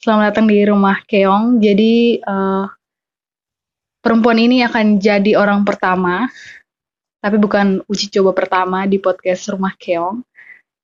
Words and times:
Selamat 0.00 0.32
datang 0.32 0.48
di 0.48 0.64
rumah 0.64 0.96
Keong. 1.04 1.60
Jadi 1.60 2.16
uh, 2.24 2.64
perempuan 4.00 4.40
ini 4.40 4.64
akan 4.64 4.96
jadi 4.96 5.36
orang 5.36 5.60
pertama, 5.60 6.24
tapi 7.20 7.36
bukan 7.36 7.84
uji 7.84 8.08
coba 8.08 8.32
pertama 8.32 8.88
di 8.88 8.96
podcast 8.96 9.52
Rumah 9.52 9.76
Keong. 9.76 10.24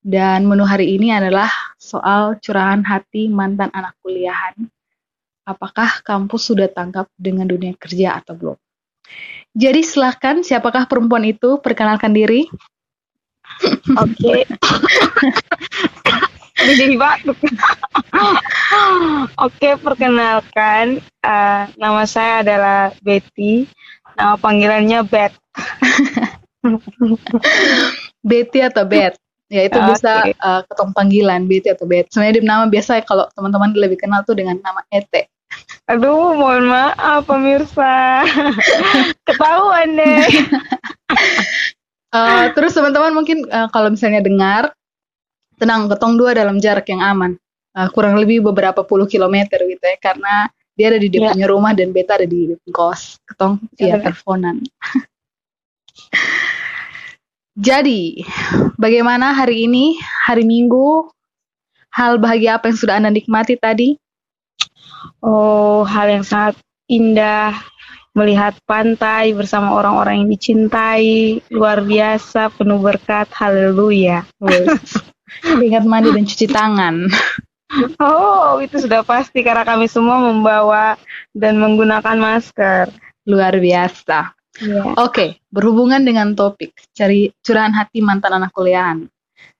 Dan 0.04 0.44
menu 0.44 0.68
hari 0.68 1.00
ini 1.00 1.16
adalah 1.16 1.48
soal 1.80 2.36
curahan 2.44 2.84
hati 2.84 3.32
mantan 3.32 3.72
anak 3.72 3.96
kuliahan. 4.04 4.68
Apakah 5.48 6.04
kampus 6.04 6.52
sudah 6.52 6.68
tangkap 6.68 7.08
dengan 7.16 7.48
dunia 7.48 7.72
kerja 7.72 8.20
atau 8.20 8.36
belum? 8.36 8.58
Jadi 9.56 9.80
silahkan 9.80 10.44
siapakah 10.44 10.84
perempuan 10.84 11.24
itu? 11.24 11.56
Perkenalkan 11.64 12.12
diri. 12.12 12.44
Oke. 13.96 14.44
Jadi 16.56 16.96
batuk. 16.96 17.36
Oke, 19.44 19.76
perkenalkan. 19.76 21.04
Uh, 21.20 21.68
nama 21.76 22.02
saya 22.08 22.40
adalah 22.40 22.96
Betty. 23.04 23.68
Nama 24.16 24.40
panggilannya 24.40 25.04
Bet. 25.04 25.36
Betty 28.24 28.58
atau 28.64 28.84
Bet? 28.88 29.20
Ya 29.46 29.62
itu 29.70 29.78
okay. 29.78 29.88
bisa 29.94 30.12
uh, 30.42 30.60
ketemu 30.66 30.90
panggilan 30.96 31.42
Betty 31.44 31.68
atau 31.70 31.86
Bet. 31.86 32.08
Sebenarnya 32.10 32.42
nama 32.42 32.64
biasa 32.66 33.04
kalau 33.04 33.28
teman-teman 33.36 33.76
lebih 33.76 34.00
kenal 34.00 34.24
tuh 34.24 34.34
dengan 34.34 34.58
nama 34.64 34.82
Ete. 34.90 35.28
Aduh, 35.86 36.34
mohon 36.34 36.66
maaf 36.66 37.22
pemirsa. 37.30 38.26
Ketahuan 39.22 39.94
deh. 39.94 40.26
uh, 42.10 42.50
terus 42.58 42.74
teman-teman 42.74 43.14
mungkin 43.14 43.46
uh, 43.54 43.70
kalau 43.70 43.94
misalnya 43.94 44.18
dengar 44.18 44.74
tenang 45.56 45.88
ketong 45.88 46.14
dua 46.16 46.36
dalam 46.36 46.60
jarak 46.60 46.86
yang 46.88 47.02
aman. 47.02 47.36
Uh, 47.76 47.88
kurang 47.92 48.16
lebih 48.16 48.40
beberapa 48.40 48.80
puluh 48.88 49.04
kilometer 49.04 49.60
gitu 49.60 49.84
ya 49.84 50.00
karena 50.00 50.48
dia 50.76 50.92
ada 50.92 51.00
di 51.00 51.08
dia 51.08 51.28
yeah. 51.28 51.32
punya 51.32 51.48
rumah 51.48 51.72
dan 51.72 51.92
beta 51.92 52.20
ada 52.20 52.28
di 52.28 52.52
kos. 52.68 53.16
Ketong 53.24 53.60
yeah. 53.80 53.96
teleponan. 53.96 54.60
Jadi 57.56 58.20
bagaimana 58.76 59.32
hari 59.32 59.64
ini? 59.64 59.96
Hari 60.28 60.44
minggu? 60.44 61.08
Hal 61.96 62.20
bahagia 62.20 62.60
apa 62.60 62.68
yang 62.68 62.76
sudah 62.76 63.00
anda 63.00 63.08
nikmati 63.08 63.56
tadi? 63.56 63.96
Oh 65.24 65.80
hal 65.88 66.12
yang 66.12 66.24
sangat 66.24 66.60
indah. 66.88 67.56
Melihat 68.16 68.56
pantai 68.64 69.36
bersama 69.36 69.76
orang-orang 69.76 70.24
yang 70.24 70.28
dicintai. 70.32 71.40
Luar 71.48 71.80
biasa 71.84 72.52
penuh 72.52 72.80
berkat. 72.80 73.28
Haleluya 73.32 74.24
Ingat 75.42 75.84
mandi 75.84 76.14
dan 76.14 76.24
cuci 76.24 76.46
tangan. 76.48 76.96
Oh, 77.98 78.62
itu 78.62 78.78
sudah 78.78 79.02
pasti 79.02 79.42
karena 79.42 79.66
kami 79.66 79.90
semua 79.90 80.22
membawa 80.22 80.94
dan 81.34 81.58
menggunakan 81.58 82.14
masker. 82.14 82.94
Luar 83.26 83.58
biasa. 83.58 84.32
Yeah. 84.62 84.94
Oke, 84.94 85.02
okay, 85.02 85.28
berhubungan 85.50 86.06
dengan 86.06 86.32
topik 86.38 86.72
cari 86.94 87.34
curahan 87.42 87.74
hati 87.74 88.00
mantan 88.00 88.38
anak 88.38 88.54
kuliahan. 88.54 89.10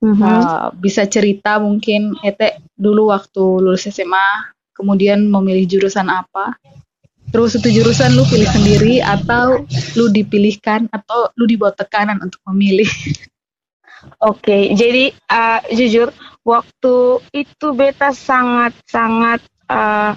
Mm-hmm. 0.00 0.22
Uh, 0.22 0.70
bisa 0.78 1.04
cerita 1.10 1.58
mungkin 1.58 2.14
Ete 2.22 2.62
dulu 2.78 3.10
waktu 3.10 3.42
lulus 3.42 3.90
SMA, 3.90 4.54
kemudian 4.70 5.26
memilih 5.26 5.66
jurusan 5.66 6.06
apa? 6.06 6.56
Terus 7.34 7.58
itu 7.58 7.82
jurusan 7.82 8.14
lu 8.14 8.22
pilih 8.30 8.48
sendiri 8.48 9.02
atau 9.02 9.66
lu 9.98 10.08
dipilihkan 10.14 10.86
atau 10.94 11.28
lu 11.34 11.44
dibawa 11.44 11.74
tekanan 11.74 12.22
untuk 12.22 12.38
memilih? 12.48 12.86
Oke, 14.16 14.40
okay, 14.40 14.62
jadi 14.72 15.12
uh, 15.28 15.60
jujur 15.72 16.08
waktu 16.46 16.94
itu 17.34 17.66
beta 17.74 18.14
sangat-sangat 18.14 19.42
uh, 19.66 20.14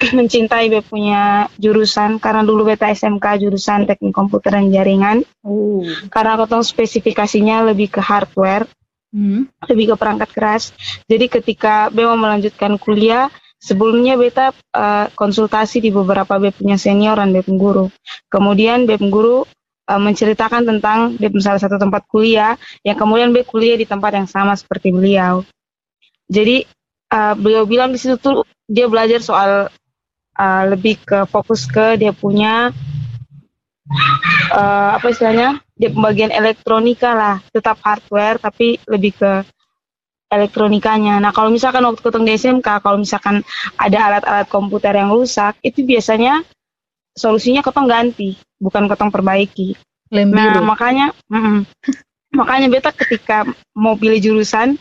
mencintai 0.16 0.72
beta 0.72 0.88
punya 0.88 1.46
jurusan 1.60 2.16
karena 2.16 2.40
dulu 2.40 2.72
beta 2.72 2.88
SMK 2.88 3.44
jurusan 3.44 3.84
teknik 3.84 4.16
komputer 4.16 4.56
dan 4.56 4.72
jaringan. 4.72 5.22
Uh. 5.44 5.84
Karena 6.08 6.40
tahu 6.48 6.64
spesifikasinya 6.64 7.68
lebih 7.70 7.92
ke 7.92 8.00
hardware, 8.00 8.64
hmm. 9.12 9.52
lebih 9.68 9.92
ke 9.92 9.94
perangkat 10.00 10.30
keras. 10.32 10.62
Jadi 11.04 11.28
ketika 11.28 11.92
beta 11.92 12.16
mau 12.16 12.26
melanjutkan 12.28 12.80
kuliah, 12.80 13.28
sebelumnya 13.60 14.16
beta 14.16 14.56
uh, 14.72 15.06
konsultasi 15.12 15.84
di 15.84 15.92
beberapa 15.92 16.40
beta 16.40 16.56
punya 16.56 16.80
senior 16.80 17.20
dan 17.20 17.36
beta 17.36 17.52
guru. 17.52 17.92
Kemudian 18.32 18.88
beta 18.88 19.04
guru 19.06 19.44
uh, 19.90 19.98
menceritakan 19.98 20.62
tentang 20.62 21.18
di 21.18 21.26
salah 21.42 21.58
satu 21.58 21.74
tempat 21.74 22.06
kuliah 22.06 22.54
yang 22.86 22.94
kemudian 22.94 23.34
beliau 23.34 23.48
kuliah 23.50 23.74
di 23.74 23.86
tempat 23.90 24.14
yang 24.14 24.28
sama 24.30 24.54
seperti 24.54 24.94
beliau. 24.94 25.42
Jadi 26.30 26.62
uh, 27.10 27.34
beliau 27.34 27.66
bilang 27.66 27.90
di 27.90 27.98
situ 27.98 28.14
tuh 28.14 28.46
dia 28.70 28.86
belajar 28.86 29.18
soal 29.18 29.66
uh, 30.38 30.64
lebih 30.70 31.02
ke 31.02 31.26
fokus 31.26 31.66
ke 31.66 31.98
dia 31.98 32.14
punya 32.14 32.70
uh, 34.54 34.88
apa 34.94 35.10
istilahnya 35.10 35.58
dia 35.74 35.90
pembagian 35.90 36.30
elektronika 36.30 37.10
lah 37.10 37.36
tetap 37.50 37.82
hardware 37.82 38.38
tapi 38.38 38.78
lebih 38.86 39.18
ke 39.18 39.32
elektronikanya. 40.30 41.18
Nah 41.18 41.34
kalau 41.34 41.50
misalkan 41.50 41.82
waktu 41.82 41.98
ketemu 42.06 42.24
di 42.30 42.34
SMK 42.38 42.68
kalau 42.86 43.02
misalkan 43.02 43.42
ada 43.74 43.98
alat-alat 43.98 44.46
komputer 44.46 44.94
yang 44.94 45.10
rusak 45.10 45.58
itu 45.66 45.82
biasanya 45.82 46.46
solusinya 47.14 47.60
ketong 47.60 47.88
ganti 47.90 48.36
bukan 48.60 48.86
ketong 48.86 49.10
perbaiki. 49.10 49.74
Lem 50.10 50.34
nah 50.34 50.58
makanya 50.62 51.14
mm, 51.30 51.66
makanya 52.38 52.66
beta 52.66 52.90
ketika 52.90 53.46
mau 53.74 53.94
pilih 53.94 54.18
jurusan 54.18 54.74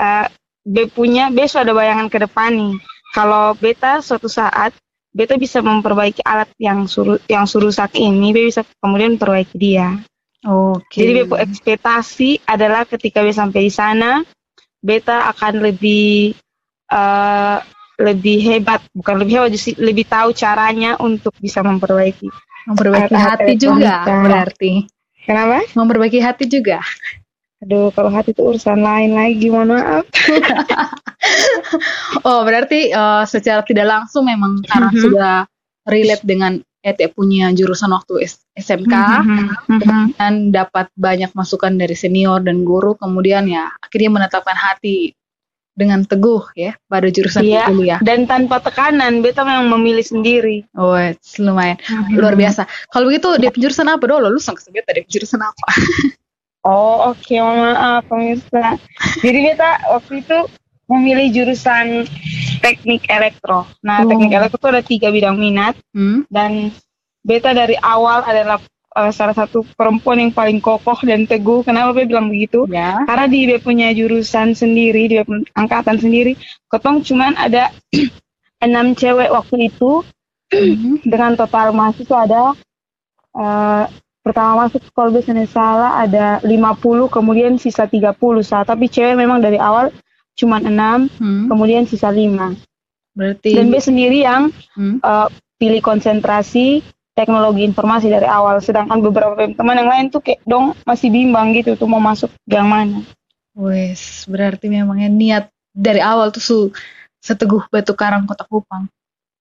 uh, 0.00 0.26
be 0.64 0.88
punya 0.88 1.32
besok 1.32 1.64
ada 1.68 1.72
bayangan 1.76 2.08
ke 2.08 2.18
depan 2.20 2.50
nih. 2.52 2.74
Kalau 3.10 3.56
beta 3.56 4.00
suatu 4.00 4.30
saat 4.30 4.72
beta 5.10 5.34
bisa 5.34 5.58
memperbaiki 5.60 6.22
alat 6.22 6.48
yang 6.56 6.86
suruh 6.86 7.18
yang 7.26 7.44
surusak 7.44 7.96
ini 7.98 8.30
beta 8.30 8.46
bisa 8.46 8.62
kemudian 8.78 9.16
memperbaiki 9.16 9.56
dia. 9.56 9.98
Okay. 10.40 11.04
Jadi 11.04 11.10
beta 11.24 11.36
ekspektasi 11.44 12.30
adalah 12.48 12.88
ketika 12.88 13.20
beta 13.20 13.44
sampai 13.44 13.68
di 13.68 13.72
sana, 13.72 14.24
beta 14.80 15.28
akan 15.28 15.52
lebih 15.60 16.32
uh, 16.88 17.60
lebih 18.00 18.38
hebat, 18.40 18.80
bukan 18.96 19.20
lebih 19.20 19.32
hebat, 19.36 19.50
justru 19.52 19.76
lebih 19.76 20.08
tahu 20.08 20.32
caranya 20.32 20.96
untuk 20.96 21.36
bisa 21.36 21.60
memperbaiki. 21.60 22.32
Memperbaiki 22.66 23.14
hati 23.14 23.52
juga 23.60 24.04
berarti. 24.08 24.88
Kenapa? 25.20 25.62
Memperbaiki 25.76 26.18
hati 26.18 26.48
juga. 26.48 26.80
Aduh, 27.60 27.92
kalau 27.92 28.08
hati 28.08 28.32
itu 28.32 28.40
urusan 28.40 28.80
lain 28.80 29.12
lagi, 29.12 29.52
mohon 29.52 29.76
maaf. 29.76 30.08
oh, 32.28 32.40
berarti 32.40 32.88
uh, 32.88 33.28
secara 33.28 33.60
tidak 33.68 33.84
langsung 33.84 34.24
memang 34.24 34.64
karena 34.64 34.88
mm 34.88 34.96
-hmm. 34.96 35.04
sudah 35.04 35.34
relate 35.84 36.24
dengan 36.24 36.56
ET 36.80 36.96
punya 37.12 37.52
jurusan 37.52 37.92
waktu 37.92 38.24
SMK 38.56 38.94
mm 38.96 39.76
-hmm. 39.76 40.16
dan 40.16 40.48
dapat 40.48 40.88
banyak 40.96 41.28
masukan 41.36 41.76
dari 41.76 41.92
senior 41.92 42.40
dan 42.40 42.64
guru, 42.64 42.96
kemudian 42.96 43.44
ya 43.44 43.68
akhirnya 43.84 44.08
menetapkan 44.08 44.56
hati 44.56 45.12
dengan 45.80 46.04
teguh 46.04 46.52
ya 46.52 46.76
pada 46.84 47.08
jurusan 47.08 47.40
iya, 47.40 47.64
kuliah. 47.72 48.00
Dan 48.04 48.28
tanpa 48.28 48.60
tekanan, 48.60 49.24
beta 49.24 49.40
memang 49.40 49.72
memilih 49.80 50.04
sendiri. 50.04 50.68
Oh, 50.76 51.00
lumayan 51.40 51.80
hmm. 51.80 52.20
luar 52.20 52.36
biasa. 52.36 52.68
Kalau 52.92 53.08
begitu 53.08 53.40
dia 53.40 53.48
jurusan 53.48 53.88
apa 53.88 54.04
dulu? 54.04 54.28
Lu 54.28 54.40
sang 54.40 54.60
beta 54.68 54.92
dia 54.92 55.08
jurusan 55.08 55.40
apa? 55.40 55.66
oh, 56.68 57.16
oke, 57.16 57.24
okay, 57.24 57.40
maaf 57.40 58.04
pemirsa. 58.04 58.76
Jadi 59.24 59.38
beta 59.40 59.80
waktu 59.88 60.20
itu 60.20 60.38
memilih 60.90 61.26
jurusan 61.32 62.04
teknik 62.60 63.08
elektro. 63.08 63.64
Nah, 63.80 64.04
oh. 64.04 64.08
teknik 64.12 64.36
elektro 64.36 64.60
itu 64.60 64.68
ada 64.68 64.82
tiga 64.84 65.08
bidang 65.08 65.40
minat 65.40 65.78
hmm? 65.96 66.28
dan 66.28 66.74
beta 67.24 67.56
dari 67.56 67.78
awal 67.80 68.20
adalah 68.26 68.60
uh, 68.96 69.10
salah 69.14 69.36
satu 69.36 69.62
perempuan 69.76 70.22
yang 70.22 70.32
paling 70.34 70.58
kokoh 70.58 70.98
dan 71.06 71.26
teguh. 71.26 71.62
Kenapa 71.62 71.94
dia 71.94 72.06
bilang 72.08 72.30
begitu? 72.30 72.66
Ya. 72.70 73.02
Karena 73.06 73.26
di 73.30 73.40
dia 73.46 73.58
punya 73.62 73.88
jurusan 73.94 74.54
sendiri, 74.54 75.10
dia 75.10 75.22
angkatan 75.54 75.98
sendiri. 75.98 76.34
Ketong 76.70 77.02
cuman 77.06 77.34
ada 77.38 77.70
enam 78.66 78.92
cewek 78.92 79.32
waktu 79.32 79.72
itu 79.72 80.04
mm-hmm. 80.52 81.08
dengan 81.08 81.34
total 81.38 81.72
mahasiswa 81.72 82.16
ada 82.28 82.42
uh, 83.34 83.84
pertama 84.20 84.68
masuk 84.68 84.84
sekolah 84.84 85.10
biasanya 85.16 85.48
salah 85.48 85.92
ada 85.96 86.44
50 86.44 87.08
kemudian 87.08 87.56
sisa 87.56 87.88
30 87.88 88.20
salah 88.44 88.66
tapi 88.68 88.92
cewek 88.92 89.16
memang 89.16 89.40
dari 89.40 89.56
awal 89.56 89.88
cuma 90.36 90.60
enam 90.60 91.08
hmm. 91.08 91.48
kemudian 91.48 91.88
sisa 91.88 92.12
lima 92.12 92.52
berarti 93.16 93.56
dan 93.56 93.72
dia 93.72 93.82
sendiri 93.82 94.18
yang 94.20 94.52
hmm. 94.76 95.00
uh, 95.00 95.28
pilih 95.56 95.80
konsentrasi 95.80 96.84
teknologi 97.20 97.68
informasi 97.68 98.08
dari 98.08 98.24
awal. 98.24 98.64
Sedangkan 98.64 99.04
beberapa 99.04 99.36
teman 99.36 99.76
yang 99.76 99.90
lain 99.92 100.06
tuh 100.08 100.24
kayak 100.24 100.40
dong 100.48 100.72
masih 100.88 101.12
bimbang 101.12 101.52
gitu 101.52 101.76
tuh 101.76 101.84
mau 101.84 102.00
masuk 102.00 102.32
yang 102.48 102.64
mana. 102.64 103.04
Wes 103.52 104.24
berarti 104.24 104.72
memangnya 104.72 105.12
niat 105.12 105.44
dari 105.76 106.00
awal 106.00 106.32
tuh 106.32 106.40
su 106.40 106.58
seteguh 107.20 107.68
batu 107.68 107.92
karang 107.92 108.24
kota 108.24 108.48
Kupang 108.48 108.88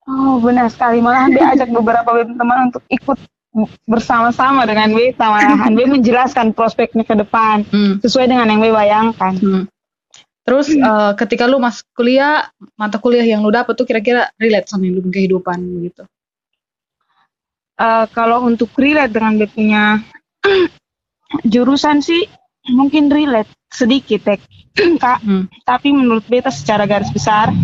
oh 0.10 0.36
benar 0.42 0.68
sekali. 0.74 1.00
Malah 1.00 1.30
dia 1.30 1.46
ajak 1.54 1.70
beberapa 1.70 2.26
teman 2.26 2.74
untuk 2.74 2.84
ikut 2.90 3.18
bersama-sama 3.90 4.62
dengan 4.70 4.94
sama 5.18 5.42
malahan 5.42 5.74
B 5.74 5.80
menjelaskan 5.90 6.54
prospeknya 6.54 7.02
ke 7.02 7.18
depan 7.18 7.66
hmm. 7.66 8.06
sesuai 8.06 8.30
dengan 8.30 8.46
yang 8.46 8.62
B 8.62 8.70
bayangkan. 8.70 9.34
Hmm. 9.38 9.64
Terus 10.46 10.74
uh, 10.74 11.14
ketika 11.14 11.46
lu 11.46 11.62
masuk 11.62 11.86
kuliah, 11.94 12.50
mata 12.74 12.98
kuliah 12.98 13.26
yang 13.26 13.46
lu 13.46 13.54
dapet 13.54 13.78
tuh 13.78 13.86
kira-kira 13.86 14.30
relate 14.38 14.70
sama 14.70 14.90
lu 14.90 15.02
kehidupan 15.06 15.62
gitu? 15.86 16.06
Uh, 17.80 18.04
kalau 18.12 18.44
untuk 18.44 18.76
relate 18.76 19.16
dengan 19.16 19.40
dia 19.40 19.48
punya 19.48 19.84
jurusan 21.56 22.04
sih 22.04 22.28
mungkin 22.68 23.08
relate 23.08 23.48
sedikit 23.72 24.28
ya 24.28 24.36
kak. 25.04 25.20
Hmm. 25.24 25.48
Tapi 25.64 25.96
menurut 25.96 26.28
beta 26.28 26.52
secara 26.52 26.84
garis 26.84 27.08
besar 27.14 27.56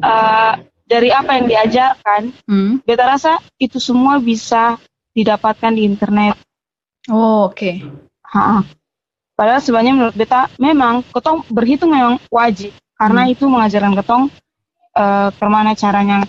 uh, 0.00 0.54
dari 0.84 1.08
apa 1.10 1.40
yang 1.40 1.46
diajarkan, 1.48 2.22
hmm. 2.48 2.72
beta 2.84 3.04
rasa 3.08 3.40
itu 3.56 3.80
semua 3.80 4.20
bisa 4.20 4.76
didapatkan 5.16 5.72
di 5.72 5.82
internet. 5.84 6.36
Oh 7.08 7.48
oke. 7.48 7.56
Okay. 7.56 7.74
Padahal 9.34 9.62
sebenarnya 9.62 9.94
menurut 9.94 10.16
beta 10.16 10.46
memang 10.62 11.02
ketong 11.10 11.42
berhitung 11.50 11.90
memang 11.90 12.22
wajib 12.30 12.70
karena 12.94 13.26
hmm. 13.26 13.32
itu 13.34 13.44
mengajarkan 13.50 13.94
ketong 13.98 14.24
uh, 14.94 15.28
ke 15.34 15.46
mana 15.50 15.74
caranya 15.74 16.22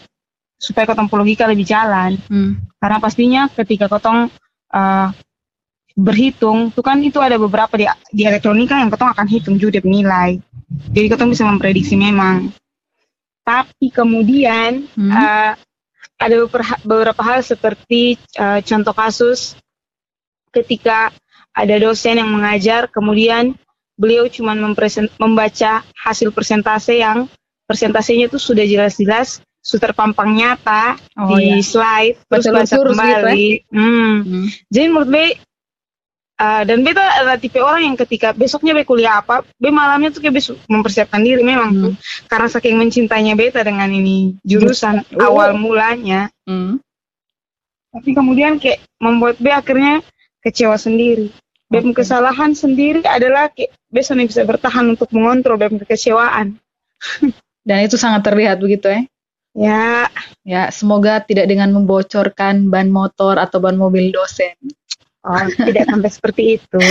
supaya 0.55 0.87
ketong 0.87 1.11
logika 1.11 1.45
lebih 1.45 1.67
jalan. 1.67 2.17
Hmm. 2.27 2.59
Karena 2.79 2.97
pastinya 2.99 3.41
ketika 3.51 3.91
ketong 3.91 4.31
uh, 4.71 5.09
berhitung, 5.95 6.71
itu 6.71 6.81
kan 6.83 6.97
itu 6.99 7.19
ada 7.23 7.39
beberapa 7.39 7.71
di, 7.75 7.87
di 8.11 8.23
elektronika 8.27 8.79
yang 8.79 8.91
ketong 8.91 9.11
akan 9.15 9.27
hitung 9.27 9.55
juga 9.55 9.79
nilai. 9.83 10.39
Jadi 10.91 11.07
ketong 11.07 11.31
bisa 11.31 11.47
memprediksi 11.47 11.95
memang. 11.95 12.51
Tapi 13.45 13.93
kemudian 13.93 14.89
hmm. 14.95 15.11
uh, 15.11 15.53
ada 16.15 16.35
beberapa, 16.47 16.75
beberapa 16.81 17.21
hal 17.21 17.39
seperti 17.43 18.17
uh, 18.39 18.63
contoh 18.63 18.95
kasus 18.95 19.59
ketika 20.55 21.11
ada 21.55 21.75
dosen 21.79 22.19
yang 22.19 22.31
mengajar, 22.31 22.87
kemudian 22.91 23.55
beliau 23.95 24.27
cuma 24.27 24.55
membaca 25.19 25.83
hasil 25.95 26.31
persentase 26.35 26.99
yang 26.99 27.31
persentasenya 27.63 28.27
itu 28.27 28.35
sudah 28.39 28.67
jelas-jelas 28.67 29.39
sudah 29.65 29.89
terpampang 29.89 30.29
nyata 30.37 30.93
oh, 31.17 31.41
di 31.41 31.57
iya. 31.57 31.65
slide 31.65 32.21
terus 32.29 32.45
baca 32.53 32.75
kembali. 32.77 33.65
Gitu, 33.65 33.73
ya? 33.73 33.81
hmm. 33.81 34.13
Hmm. 34.21 34.45
Jadi 34.69 34.85
menurut 34.93 35.09
B 35.09 35.17
uh, 36.37 36.63
dan 36.69 36.77
beta 36.85 37.01
adalah 37.01 37.37
tipe 37.41 37.57
orang 37.57 37.89
yang 37.89 37.97
ketika 37.97 38.37
besoknya 38.37 38.77
be 38.77 38.85
kuliah 38.85 39.25
apa, 39.25 39.41
be 39.57 39.73
malamnya 39.73 40.13
tuh 40.13 40.21
kayak 40.21 40.37
besok 40.37 40.61
mempersiapkan 40.69 41.17
diri 41.25 41.41
memang 41.41 41.73
hmm. 41.73 41.81
tuh 41.81 41.93
karena 42.29 42.47
saking 42.53 42.77
mencintainya 42.77 43.33
beta 43.33 43.65
dengan 43.65 43.89
ini 43.89 44.37
jurusan 44.45 45.01
oh. 45.17 45.33
awal 45.33 45.57
mulanya. 45.57 46.29
Hmm. 46.45 46.77
Tapi 47.89 48.13
kemudian 48.13 48.61
kayak 48.61 48.85
membuat 49.01 49.41
B 49.41 49.49
akhirnya 49.49 50.05
kecewa 50.45 50.77
sendiri. 50.77 51.33
Bem 51.65 51.89
okay. 51.89 52.05
kesalahan 52.05 52.53
sendiri 52.53 53.01
adalah 53.01 53.49
biasanya 53.89 54.29
bisa 54.29 54.45
bertahan 54.45 54.93
untuk 54.93 55.09
mengontrol 55.09 55.57
bem 55.57 55.81
kekecewaan. 55.81 56.61
Dan 57.65 57.77
itu 57.81 57.97
sangat 57.97 58.21
terlihat 58.21 58.61
begitu 58.61 58.85
ya? 58.93 59.01
Ya. 59.55 60.11
Ya, 60.45 60.69
semoga 60.69 61.23
tidak 61.23 61.49
dengan 61.49 61.71
membocorkan 61.73 62.69
ban 62.69 62.91
motor 62.91 63.39
atau 63.39 63.57
ban 63.63 63.79
mobil 63.79 64.11
dosen. 64.11 64.53
Oh, 65.25 65.41
tidak 65.57 65.89
sampai 65.89 66.11
seperti 66.13 66.43
itu. 66.61 66.81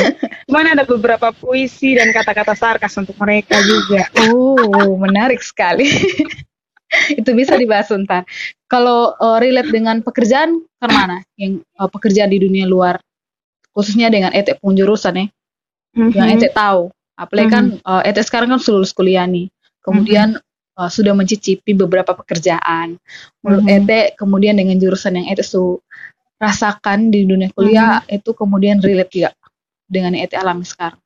Cuman 0.50 0.75
ada 0.75 0.82
beberapa 0.82 1.31
puisi 1.31 1.94
dan 1.94 2.11
kata-kata 2.11 2.58
sarkas 2.58 2.99
untuk 2.99 3.14
mereka 3.22 3.55
juga. 3.62 4.11
Oh, 4.32 4.99
menarik 4.99 5.38
sekali. 5.38 5.87
itu 7.20 7.31
bisa 7.31 7.55
dibahas 7.55 7.94
ntar. 7.94 8.26
Kalau 8.67 9.14
uh, 9.22 9.38
relate 9.38 9.70
dengan 9.70 10.02
pekerjaan, 10.02 10.58
ke 10.58 10.87
mana? 10.90 11.22
Yang 11.38 11.62
uh, 11.78 11.87
pekerjaan 11.87 12.34
di 12.34 12.43
dunia 12.43 12.67
luar 12.67 12.99
khususnya 13.75 14.08
dengan 14.08 14.31
etek 14.31 14.62
penjurusan 14.62 15.14
ya 15.19 15.26
mm-hmm. 15.26 16.14
yang 16.14 16.28
etek 16.38 16.55
tahu 16.55 16.94
apalagi 17.19 17.50
kan 17.50 17.64
mm-hmm. 17.75 17.90
uh, 17.90 18.02
etek 18.06 18.25
sekarang 18.25 18.55
kan 18.55 18.62
lulus 18.62 18.94
kuliah 18.94 19.26
nih 19.26 19.50
kemudian 19.82 20.38
mm-hmm. 20.38 20.54
Uh, 20.79 20.91
sudah 20.91 21.12
mencicipi 21.17 21.75
beberapa 21.75 22.15
pekerjaan 22.15 22.99
menurut 23.43 23.65
mm-hmm. 23.65 23.85
etek 23.85 24.06
kemudian 24.19 24.55
dengan 24.59 24.76
jurusan 24.79 25.19
yang 25.21 25.26
etek 25.31 25.47
su 25.47 25.81
rasakan 26.38 27.09
di 27.09 27.25
dunia 27.25 27.50
kuliah 27.55 28.03
mm-hmm. 28.03 28.17
itu 28.17 28.31
kemudian 28.35 28.82
relate 28.82 29.12
tidak 29.12 29.35
dengan 29.87 30.15
yang 30.19 30.26
etek 30.26 30.41
alami 30.43 30.67
sekarang 30.67 31.00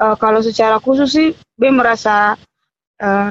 uh, 0.00 0.16
kalau 0.18 0.40
secara 0.42 0.78
khusus 0.82 1.10
sih 1.10 1.28
B 1.58 1.70
merasa 1.70 2.38
uh, 3.02 3.30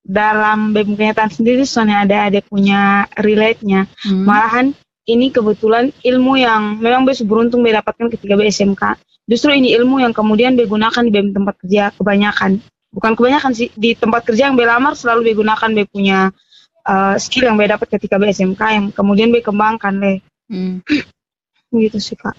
dalam 0.00 0.72
B 0.72 0.82
kenyataan 0.82 1.30
sendiri 1.30 1.62
soalnya 1.68 2.08
ada 2.08 2.16
ada 2.32 2.40
punya 2.40 3.04
relate-nya 3.20 3.84
hmm. 3.84 4.24
malahan 4.24 4.72
ini 5.10 5.34
kebetulan 5.34 5.90
ilmu 6.04 6.38
yang 6.38 6.78
memang 6.78 7.02
bes 7.02 7.24
beruntung 7.26 7.66
be 7.66 7.74
dapatkan 7.74 8.12
ketika 8.14 8.38
be 8.38 8.46
SMK. 8.46 9.00
Justru 9.26 9.54
ini 9.54 9.74
ilmu 9.74 10.02
yang 10.02 10.14
kemudian 10.14 10.54
be 10.54 10.66
gunakan 10.66 11.02
di 11.06 11.10
tempat 11.12 11.54
kerja 11.62 11.90
kebanyakan. 11.94 12.62
Bukan 12.90 13.14
kebanyakan 13.14 13.54
sih 13.54 13.70
di 13.78 13.94
tempat 13.94 14.26
kerja 14.26 14.50
yang 14.50 14.58
be 14.58 14.66
lamar 14.66 14.98
selalu 14.98 15.30
be 15.30 15.32
gunakan 15.38 15.70
be 15.70 15.86
punya 15.86 16.34
uh, 16.82 17.14
skill 17.22 17.46
yang 17.46 17.56
be 17.58 17.70
dapat 17.70 17.86
ketika 17.86 18.18
be 18.18 18.34
SMK 18.34 18.62
yang 18.70 18.86
kemudian 18.90 19.30
be 19.30 19.38
kembangkan 19.38 19.94
le. 19.98 20.14
Hmm. 20.50 20.82
gitu 21.70 21.98
sih 22.02 22.18
kak. 22.18 22.34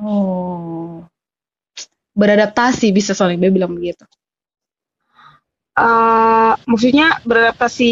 Oh, 0.00 1.04
beradaptasi 2.16 2.90
bisa 2.90 3.12
soalnya 3.12 3.44
be 3.44 3.52
bilang 3.52 3.76
begitu. 3.76 4.08
Uh, 5.78 6.58
maksudnya 6.66 7.22
beradaptasi 7.22 7.90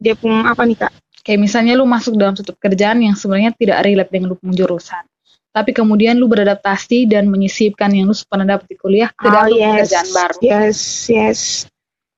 dia 0.00 0.14
pun 0.16 0.46
apa 0.46 0.62
nih 0.64 0.78
kak? 0.78 0.92
Kayak 1.20 1.40
misalnya 1.42 1.76
lu 1.76 1.84
masuk 1.84 2.16
dalam 2.16 2.32
satu 2.32 2.56
pekerjaan 2.56 3.02
yang 3.04 3.12
sebenarnya 3.12 3.52
tidak 3.52 3.84
relate 3.84 4.08
dengan 4.08 4.32
lu 4.32 4.36
jurusan. 4.40 5.04
Tapi 5.50 5.74
kemudian 5.74 6.14
lu 6.14 6.30
beradaptasi 6.30 7.10
dan 7.10 7.26
menyisipkan 7.26 7.90
yang 7.90 8.06
lu 8.06 8.14
pernah 8.22 8.54
dapat 8.54 8.70
di 8.70 8.76
kuliah 8.78 9.10
ke 9.10 9.26
dalam 9.26 9.50
oh, 9.50 9.58
yes. 9.58 9.66
pekerjaan 9.82 10.08
baru. 10.14 10.36
Yes, 10.38 10.78
yes. 11.10 11.40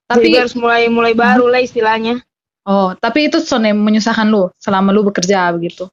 Tapi 0.04 0.28
Jadi 0.28 0.36
harus 0.36 0.54
mulai 0.56 0.92
mulai 0.92 1.16
baru 1.16 1.48
lah 1.48 1.64
istilahnya. 1.64 2.20
Oh, 2.68 2.92
tapi 2.94 3.32
itu 3.32 3.40
soalnya 3.40 3.72
menyusahkan 3.72 4.28
lu 4.28 4.52
selama 4.60 4.92
lu 4.92 5.08
bekerja 5.08 5.48
begitu. 5.56 5.88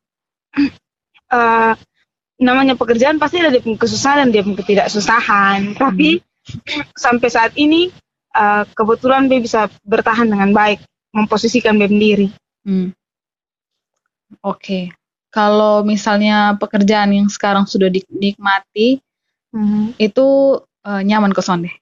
Uh, 1.31 1.73
namanya 2.43 2.75
pekerjaan 2.75 3.15
pasti 3.19 3.39
ada 3.39 3.55
kesusahan 3.55 4.27
dan 4.27 4.29
dia 4.35 4.43
ketidaksusahan. 4.43 5.79
Tapi 5.79 6.19
hmm. 6.19 6.91
sampai 6.91 7.29
saat 7.31 7.55
ini 7.55 7.87
uh, 8.35 8.67
kebetulan 8.75 9.31
B 9.31 9.39
bisa 9.39 9.71
bertahan 9.87 10.27
dengan 10.27 10.51
baik, 10.51 10.83
memposisikan 11.15 11.79
B 11.79 11.87
sendiri. 11.87 12.27
Hmm. 12.67 12.91
Oke. 14.43 14.98
Kalau 15.29 15.85
misalnya 15.85 16.57
pekerjaan 16.57 17.13
yang 17.13 17.29
sekarang 17.29 17.69
sudah 17.69 17.89
dinikmati, 17.93 18.97
hmm. 19.53 19.93
itu 20.01 20.57
uh, 20.85 21.01
nyaman 21.05 21.33
kosong 21.33 21.69
deh. 21.69 21.75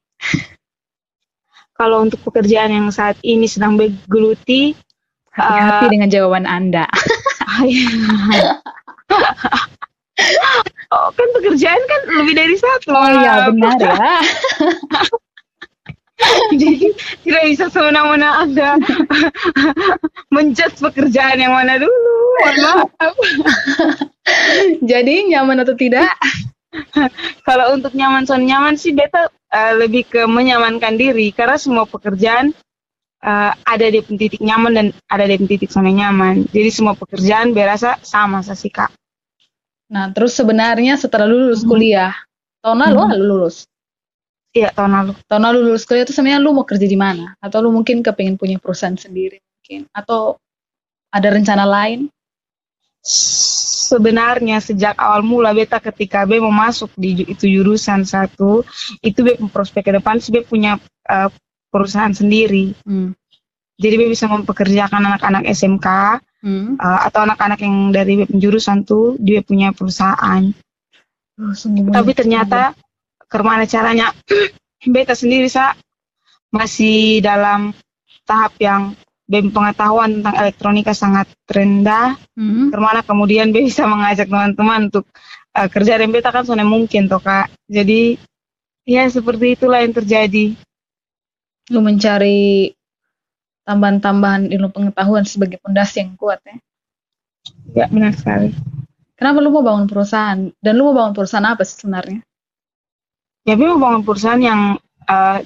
Kalau 1.78 2.02
untuk 2.04 2.20
pekerjaan 2.26 2.74
yang 2.74 2.90
saat 2.90 3.16
ini 3.22 3.46
sedang 3.46 3.78
bergeluti, 3.78 4.74
hati-hati 5.32 5.86
uh, 5.86 5.92
dengan 5.94 6.10
jawaban 6.10 6.50
Anda. 6.50 6.90
oh 10.92 11.10
kan 11.14 11.28
pekerjaan 11.38 11.82
kan 11.86 12.02
lebih 12.18 12.34
dari 12.34 12.56
satu. 12.58 12.90
Oh 12.90 13.10
iya 13.22 13.54
benar 13.54 13.78
ya. 13.78 14.18
Jadi 16.58 16.98
tidak 17.22 17.44
bisa 17.46 17.70
semena-mena 17.70 18.42
Anda 18.42 18.82
menjudge 20.36 20.82
pekerjaan 20.82 21.38
yang 21.38 21.54
mana 21.54 21.78
dulu. 21.78 22.07
Maaf. 22.42 23.14
Jadi 24.92 25.16
nyaman 25.32 25.64
atau 25.64 25.76
tidak? 25.76 26.12
Kalau 27.48 27.74
untuk 27.74 27.96
nyaman 27.96 28.28
son 28.28 28.44
nyaman 28.46 28.76
sih 28.76 28.94
beta 28.94 29.32
uh, 29.32 29.74
lebih 29.80 30.06
ke 30.08 30.22
menyamankan 30.28 31.00
diri 31.00 31.32
karena 31.32 31.56
semua 31.56 31.88
pekerjaan 31.88 32.52
uh, 33.24 33.52
ada 33.66 33.88
di 33.88 34.04
titik 34.04 34.44
nyaman 34.44 34.74
dan 34.76 34.88
ada 35.08 35.26
di 35.26 35.48
titik 35.48 35.72
sana 35.72 35.90
nyaman. 35.90 36.46
Jadi 36.52 36.70
semua 36.70 36.94
pekerjaan 36.94 37.56
berasa 37.56 37.98
sama 38.04 38.44
sih 38.44 38.72
kak. 38.72 38.92
Nah 39.88 40.12
terus 40.12 40.36
sebenarnya 40.36 41.00
setelah 41.00 41.26
lulus 41.26 41.64
hmm. 41.64 41.70
kuliah 41.72 42.14
tahun 42.60 42.84
lalu 42.84 43.00
hmm. 43.00 43.24
lulus 43.24 43.58
Iya 44.56 44.74
tahun 44.74 44.92
lalu. 44.96 45.14
Tahun 45.30 45.44
lalu 45.44 45.60
lulus 45.70 45.84
kuliah 45.86 46.02
itu 46.02 46.18
sebenarnya 46.18 46.42
lu 46.42 46.50
mau 46.56 46.66
kerja 46.66 46.88
di 46.90 46.98
mana? 46.98 47.38
Atau 47.38 47.62
lu 47.62 47.70
mungkin 47.70 48.02
kepengen 48.02 48.42
punya 48.42 48.58
perusahaan 48.58 48.98
sendiri 48.98 49.38
mungkin? 49.38 49.86
Atau 49.94 50.42
ada 51.14 51.30
rencana 51.30 51.68
lain? 51.68 52.10
Sebenarnya 53.08 54.60
sejak 54.60 55.00
awal 55.00 55.24
mula 55.24 55.56
beta 55.56 55.80
ketika 55.80 56.28
B 56.28 56.44
mau 56.44 56.52
masuk 56.52 56.92
di 57.00 57.24
itu 57.24 57.48
jurusan 57.48 58.04
satu, 58.04 58.68
itu 59.00 59.20
B 59.24 59.40
prospek 59.48 59.88
ke 59.88 59.92
depan 59.96 60.20
sih 60.20 60.36
B 60.36 60.44
punya 60.44 60.76
uh, 61.08 61.32
perusahaan 61.72 62.12
sendiri. 62.12 62.76
Hmm. 62.84 63.16
Jadi 63.80 63.96
B 63.96 64.12
bisa 64.12 64.28
mempekerjakan 64.28 65.08
anak-anak 65.08 65.48
SMK 65.48 65.88
hmm. 66.44 66.76
uh, 66.76 67.00
atau 67.08 67.24
anak-anak 67.24 67.64
yang 67.64 67.96
dari 67.96 68.20
B 68.20 68.22
jurusan 68.28 68.84
tuh 68.84 69.16
dia 69.16 69.40
punya 69.40 69.72
perusahaan. 69.72 70.52
Oh, 71.38 71.54
Tapi 71.94 72.12
ternyata 72.12 72.76
ke 73.24 73.38
mana 73.40 73.64
caranya 73.64 74.12
beta 74.94 75.16
sendiri 75.16 75.48
sa 75.48 75.78
masih 76.52 77.24
dalam 77.24 77.72
tahap 78.28 78.56
yang 78.60 78.96
BEM 79.28 79.52
pengetahuan 79.52 80.20
tentang 80.20 80.36
elektronika 80.40 80.96
sangat 80.96 81.28
rendah 81.52 82.16
mm-hmm. 82.36 82.72
ke 82.72 82.78
mana 82.80 83.04
kemudian 83.04 83.52
bisa 83.52 83.84
mengajak 83.84 84.32
teman-teman 84.32 84.88
untuk 84.88 85.04
uh, 85.52 85.68
kerja 85.68 86.00
dan 86.00 86.16
beta 86.16 86.32
kan 86.32 86.48
soalnya 86.48 86.64
mungkin 86.64 87.12
toh 87.12 87.20
kak 87.20 87.52
jadi 87.68 88.16
Ya, 88.88 89.04
seperti 89.12 89.60
itulah 89.60 89.84
yang 89.84 89.92
terjadi. 89.92 90.56
Lu 91.76 91.84
mencari 91.84 92.72
tambahan-tambahan 93.68 94.48
ilmu 94.48 94.72
pengetahuan 94.72 95.28
sebagai 95.28 95.60
pondasi 95.60 96.08
yang 96.08 96.16
kuat 96.16 96.40
ya? 96.48 96.56
Ya, 97.76 97.86
benar 97.92 98.16
sekali. 98.16 98.56
Kenapa 99.20 99.44
lu 99.44 99.52
mau 99.52 99.60
bangun 99.60 99.92
perusahaan? 99.92 100.40
Dan 100.64 100.74
lu 100.80 100.88
mau 100.88 100.96
bangun 101.04 101.20
perusahaan 101.20 101.44
apa 101.44 101.68
sih 101.68 101.84
sebenarnya? 101.84 102.24
Ya, 103.44 103.60
gue 103.60 103.68
mau 103.68 103.84
bangun 103.84 104.08
perusahaan 104.08 104.40
yang 104.40 104.80
uh, 105.04 105.44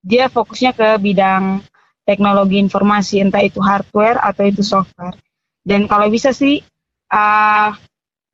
dia 0.00 0.32
fokusnya 0.32 0.72
ke 0.72 0.96
bidang 1.04 1.60
teknologi 2.04 2.60
informasi, 2.60 3.24
entah 3.24 3.40
itu 3.40 3.58
hardware 3.58 4.20
atau 4.20 4.44
itu 4.44 4.60
software. 4.60 5.16
Dan 5.64 5.88
kalau 5.88 6.12
bisa 6.12 6.30
sih, 6.36 6.60
uh, 7.08 7.72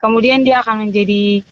kemudian 0.02 0.42
dia 0.42 0.60
akan 0.60 0.90
menjadi 0.90 1.46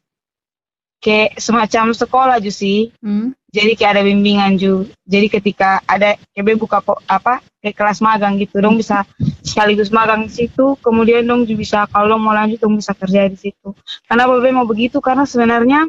kayak 0.98 1.38
semacam 1.38 1.94
sekolah 1.94 2.36
juga 2.42 2.58
sih. 2.58 2.90
Hmm. 2.98 3.32
Jadi 3.48 3.80
kayak 3.80 3.92
ada 3.96 4.02
bimbingan 4.04 4.60
juga. 4.60 4.92
Jadi 5.08 5.26
ketika 5.32 5.80
ada 5.88 6.18
kayak 6.36 6.58
buka 6.60 6.84
po, 6.84 7.00
apa 7.08 7.40
kayak 7.64 7.78
kelas 7.78 8.04
magang 8.04 8.36
gitu, 8.36 8.60
dong 8.60 8.76
bisa 8.76 9.08
sekaligus 9.40 9.88
magang 9.88 10.28
di 10.28 10.32
situ. 10.34 10.76
Kemudian 10.84 11.24
dong 11.24 11.48
juga 11.48 11.58
bisa 11.62 11.78
kalau 11.88 12.20
mau 12.20 12.36
lanjut 12.36 12.60
dong 12.60 12.76
bisa 12.76 12.92
kerja 12.92 13.24
di 13.30 13.38
situ. 13.38 13.72
Karena 14.04 14.28
Bebe 14.28 14.52
mau 14.52 14.68
begitu 14.68 15.00
karena 15.00 15.24
sebenarnya 15.24 15.88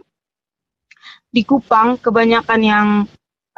di 1.30 1.42
Kupang 1.44 2.00
kebanyakan 2.00 2.62
yang 2.64 2.88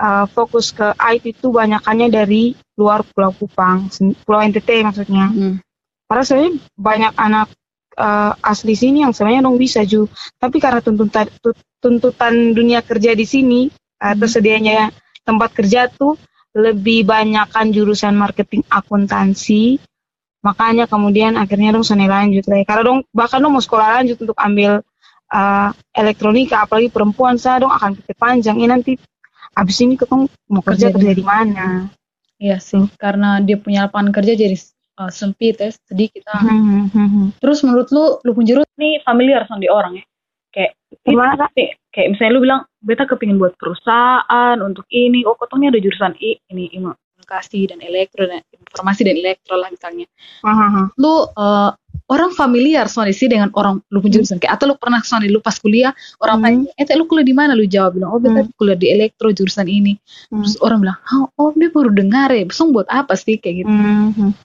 uh, 0.02 0.26
fokus 0.26 0.74
ke 0.74 0.98
IT 0.98 1.38
itu 1.38 1.54
banyakannya 1.54 2.10
dari 2.10 2.58
luar 2.74 3.06
Pulau 3.06 3.32
Kupang, 3.38 3.94
Pulau 4.26 4.42
NTT 4.42 4.82
maksudnya. 4.82 5.30
Hmm. 5.30 5.62
Karena 6.10 6.24
sebenarnya 6.26 6.54
banyak 6.76 7.14
anak 7.16 7.48
uh, 7.96 8.34
asli 8.42 8.74
sini 8.74 9.06
yang 9.06 9.14
sebenarnya 9.14 9.46
dong 9.46 9.62
bisa 9.62 9.86
ju. 9.86 10.10
Tapi 10.42 10.58
karena 10.58 10.82
tuntutan 10.82 11.30
tuntutan 11.78 12.34
dunia 12.58 12.82
kerja 12.82 13.14
di 13.14 13.24
sini 13.24 13.70
uh, 14.02 14.16
tersedianya 14.18 14.90
tempat 15.22 15.54
kerja 15.54 15.88
tuh 15.88 16.18
lebih 16.52 17.08
banyakkan 17.08 17.72
jurusan 17.72 18.18
marketing 18.18 18.66
akuntansi. 18.68 19.80
Makanya 20.42 20.90
kemudian 20.90 21.38
akhirnya 21.38 21.78
dong 21.78 21.86
sana 21.86 22.10
lanjut 22.10 22.50
lagi 22.50 22.66
karena 22.66 22.82
dong 22.82 23.00
bahkan 23.14 23.38
dong 23.38 23.54
mau 23.54 23.62
sekolah 23.62 24.02
lanjut 24.02 24.18
untuk 24.26 24.34
ambil 24.42 24.82
uh, 25.30 25.70
elektronika 25.94 26.66
apalagi 26.66 26.90
perempuan 26.90 27.38
saya 27.38 27.62
dong 27.62 27.72
akan 27.72 27.94
pikir 28.02 28.18
panjang. 28.18 28.58
Ini 28.58 28.68
nanti 28.68 28.98
abis 29.58 29.78
ini 29.84 30.00
ketemu 30.00 30.32
mau 30.48 30.64
kerja 30.64 30.92
kerja 30.96 31.12
di 31.12 31.26
mana 31.26 31.92
iya 32.40 32.58
sih 32.58 32.88
karena 32.96 33.44
dia 33.44 33.60
punya 33.60 33.88
lapangan 33.88 34.16
kerja 34.16 34.34
jadi 34.34 34.56
uh, 35.02 35.12
sempit 35.12 35.58
ya 35.58 35.70
sedikit 35.88 36.26
ah. 36.30 36.42
Hmm, 36.42 36.88
hmm, 36.90 37.08
hmm, 37.10 37.28
Terus 37.40 37.66
menurut 37.66 37.88
lu 37.94 38.18
lu 38.22 38.32
pun 38.36 38.46
jurus 38.46 38.68
nih 38.78 39.02
familiar 39.06 39.46
sama 39.46 39.62
di 39.62 39.70
orang 39.72 39.98
ya? 39.98 40.06
Kayak 40.52 40.72
gimana 41.08 41.48
nih? 41.56 41.80
Kayak 41.94 42.08
misalnya 42.16 42.34
lu 42.36 42.42
bilang 42.44 42.62
beta 42.84 43.04
kepingin 43.08 43.40
buat 43.40 43.56
perusahaan 43.56 44.58
untuk 44.60 44.84
ini, 44.92 45.24
oh 45.24 45.36
kotongnya 45.40 45.72
ada 45.72 45.80
jurusan 45.80 46.14
I, 46.20 46.40
ini 46.52 46.68
komunikasi 47.32 47.72
dan 47.72 47.80
elektro 47.80 48.28
dan 48.28 48.44
informasi 48.52 49.02
dan 49.08 49.16
elektro 49.16 49.56
lah 49.56 49.70
misalnya. 49.72 50.06
Uh-huh. 50.44 50.86
Lu 51.00 51.14
uh, 51.38 51.72
orang 52.12 52.36
familiar 52.36 52.92
soalnya 52.92 53.16
sih 53.16 53.32
dengan 53.32 53.48
orang 53.56 53.80
lu 53.88 54.04
pun 54.04 54.12
jurusan 54.12 54.36
kayak 54.36 54.60
atau 54.60 54.68
lu 54.68 54.76
pernah 54.76 55.00
soalnya 55.00 55.32
lu 55.32 55.40
pas 55.40 55.56
kuliah 55.56 55.96
orang 56.20 56.44
hmm. 56.44 56.46
tanya 56.76 56.92
eh 56.92 56.98
lu 57.00 57.08
kuliah 57.08 57.26
di 57.26 57.36
mana? 57.36 57.56
Lu 57.56 57.64
jawab 57.64 57.96
bilang 57.96 58.12
oh 58.12 58.20
beta 58.20 58.44
hmm. 58.44 58.52
kuliah 58.60 58.76
di 58.76 58.88
elektro 58.92 59.32
jurusan 59.32 59.72
ini. 59.72 59.96
Hmm. 60.28 60.44
terus 60.44 60.60
orang 60.60 60.84
bilang 60.84 61.00
oh, 61.16 61.32
oh 61.40 61.50
dia 61.56 61.72
baru 61.72 61.90
dengar 61.96 62.30
ya 62.36 62.44
besok 62.44 62.84
buat 62.84 62.88
apa 62.92 63.16
sih? 63.16 63.40
Kayak 63.40 63.64
gitu. 63.64 63.72
Hmm 63.72 64.36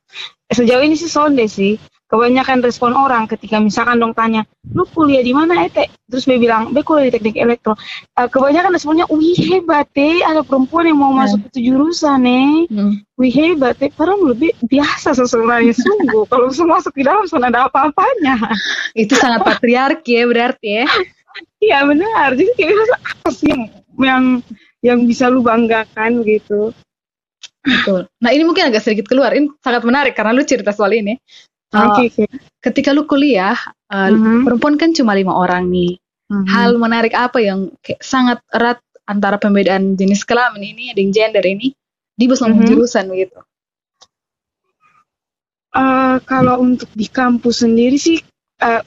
sejauh 0.47 0.83
ini 0.83 0.95
sih 0.95 1.11
sonde 1.11 1.51
sih 1.51 1.75
kebanyakan 2.07 2.63
respon 2.63 2.95
orang 2.95 3.27
ketika 3.27 3.59
misalkan 3.59 3.99
dong 3.99 4.15
tanya 4.15 4.47
lu 4.71 4.87
kuliah 4.87 5.27
di 5.27 5.35
mana 5.35 5.67
ete 5.67 5.91
terus 6.07 6.23
dia 6.23 6.39
bilang 6.39 6.71
be 6.71 6.87
kuliah 6.87 7.11
di 7.11 7.19
teknik 7.19 7.35
elektro 7.35 7.75
uh, 7.75 8.29
kebanyakan 8.31 8.79
responnya 8.79 9.07
wih 9.11 9.35
hebat 9.35 9.91
deh 9.91 10.23
ada 10.23 10.47
perempuan 10.47 10.87
yang 10.87 10.99
mau 11.03 11.11
hmm. 11.11 11.19
masuk 11.19 11.41
itu 11.51 11.75
jurusan 11.75 12.23
nih 12.23 12.71
hmm. 12.71 12.93
wih 13.19 13.35
hebat 13.35 13.75
deh 13.83 13.91
padahal 13.91 14.35
lebih 14.35 14.55
biasa 14.63 15.19
sebenarnya 15.19 15.75
sungguh 15.75 16.25
kalau 16.31 16.47
semua 16.55 16.79
masuk 16.79 16.95
di 16.95 17.03
dalam 17.03 17.27
sana 17.27 17.51
ada 17.51 17.67
apa-apanya 17.67 18.39
itu 18.95 19.19
sangat 19.19 19.43
patriarki 19.43 20.23
ya 20.23 20.25
berarti 20.31 20.69
ya 20.83 20.87
iya 21.67 21.79
benar 21.83 22.39
jadi 22.39 22.51
kayak 22.55 23.03
apa 23.03 23.29
sih 23.35 23.51
yang 23.99 24.41
yang 24.79 25.03
bisa 25.11 25.27
lu 25.27 25.43
banggakan 25.43 26.23
gitu 26.23 26.71
Betul. 27.67 28.07
Nah 28.23 28.31
ini 28.31 28.47
mungkin 28.47 28.71
agak 28.71 28.87
sedikit 28.87 29.11
keluar. 29.11 29.35
Ini 29.35 29.51
sangat 29.59 29.83
menarik 29.83 30.15
karena 30.15 30.31
lu 30.31 30.47
cerita 30.47 30.71
soal 30.71 30.95
ini. 30.95 31.19
Uh, 31.75 31.91
okay, 31.91 32.07
okay. 32.15 32.27
Ketika 32.63 32.95
lu 32.95 33.07
kuliah, 33.11 33.59
uh, 33.91 34.09
mm-hmm. 34.11 34.47
perempuan 34.47 34.79
kan 34.79 34.95
cuma 34.95 35.19
lima 35.19 35.35
orang 35.35 35.67
nih. 35.67 35.99
Mm-hmm. 36.31 36.47
Hal 36.47 36.71
menarik 36.79 37.15
apa 37.15 37.39
yang 37.43 37.75
kayak 37.83 38.03
sangat 38.03 38.39
erat 38.51 38.79
antara 39.07 39.39
pembedaan 39.39 39.95
jenis 39.95 40.27
kelamin 40.27 40.75
ini, 40.75 40.95
dengan 40.95 41.15
gender 41.15 41.45
ini 41.47 41.75
di 42.15 42.25
bus 42.27 42.43
mm-hmm. 42.43 42.67
jurusan 42.67 43.07
begitu? 43.11 43.39
Uh, 45.77 46.23
kalau 46.25 46.63
untuk 46.63 46.89
di 46.95 47.05
kampus 47.11 47.67
sendiri 47.67 47.99
sih, 48.01 48.23
uh, 48.63 48.81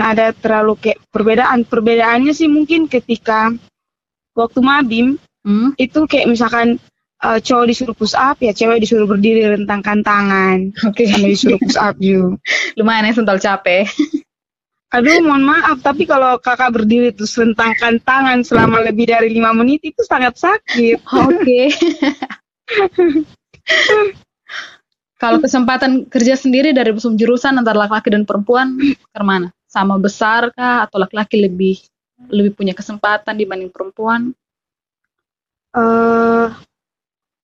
ada 0.00 0.30
terlalu 0.32 0.78
kayak 0.78 0.98
perbedaan. 1.10 1.66
Perbedaannya 1.66 2.32
sih 2.32 2.48
mungkin 2.48 2.86
ketika 2.86 3.52
waktu 4.32 4.60
mabim 4.64 5.20
mm. 5.44 5.76
itu 5.76 6.06
kayak 6.08 6.30
misalkan 6.30 6.80
uh, 7.22 7.38
cowok 7.38 7.64
disuruh 7.70 7.96
push 7.96 8.18
up 8.18 8.36
ya 8.42 8.52
cewek 8.52 8.82
disuruh 8.82 9.06
berdiri 9.06 9.46
rentangkan 9.46 10.02
tangan. 10.02 10.74
Oke. 10.84 11.06
Okay. 11.06 11.14
sama 11.14 11.26
disuruh 11.30 11.58
push 11.62 11.78
up 11.78 11.94
juga 12.02 12.36
lumayan 12.78 13.08
ya 13.08 13.14
sental 13.14 13.38
capek. 13.38 13.86
Aduh 14.92 15.24
mohon 15.24 15.48
maaf 15.48 15.80
tapi 15.80 16.04
kalau 16.04 16.36
kakak 16.36 16.68
berdiri 16.76 17.16
terus 17.16 17.32
rentangkan 17.32 17.96
tangan 18.04 18.44
selama 18.44 18.84
lebih 18.84 19.08
dari 19.08 19.32
lima 19.32 19.56
menit 19.56 19.80
itu 19.88 20.04
sangat 20.04 20.36
sakit. 20.36 21.00
Oke. 21.24 21.72
Okay. 21.72 23.24
kalau 25.16 25.38
kesempatan 25.38 26.10
kerja 26.10 26.34
sendiri 26.36 26.74
dari 26.74 26.92
jurusan 26.92 27.56
antara 27.56 27.88
laki-laki 27.88 28.12
dan 28.12 28.28
perempuan 28.28 28.76
ke 28.92 29.22
mana? 29.24 29.48
Sama 29.64 29.96
besar 29.96 30.52
kah? 30.52 30.84
Atau 30.84 31.00
laki-laki 31.00 31.40
lebih 31.40 31.80
lebih 32.28 32.52
punya 32.52 32.76
kesempatan 32.76 33.32
dibanding 33.40 33.72
perempuan? 33.72 34.36
Uh, 35.72 36.52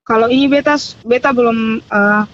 kalau 0.08 0.32
ini 0.32 0.48
beta 0.48 0.80
beta 1.04 1.36
belum 1.36 1.84
uh, 1.84 2.24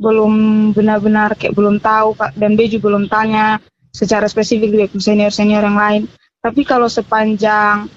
belum 0.00 0.32
benar-benar 0.72 1.36
kayak 1.36 1.52
belum 1.52 1.78
tahu 1.78 2.16
kak 2.16 2.32
dan 2.34 2.56
Beju 2.56 2.80
belum 2.80 3.12
tanya 3.12 3.60
secara 3.92 4.26
spesifik 4.26 4.72
dari 4.72 4.88
senior 4.98 5.30
senior 5.30 5.62
yang 5.62 5.76
lain 5.76 6.02
tapi 6.40 6.64
kalau 6.64 6.88
sepanjang 6.88 7.92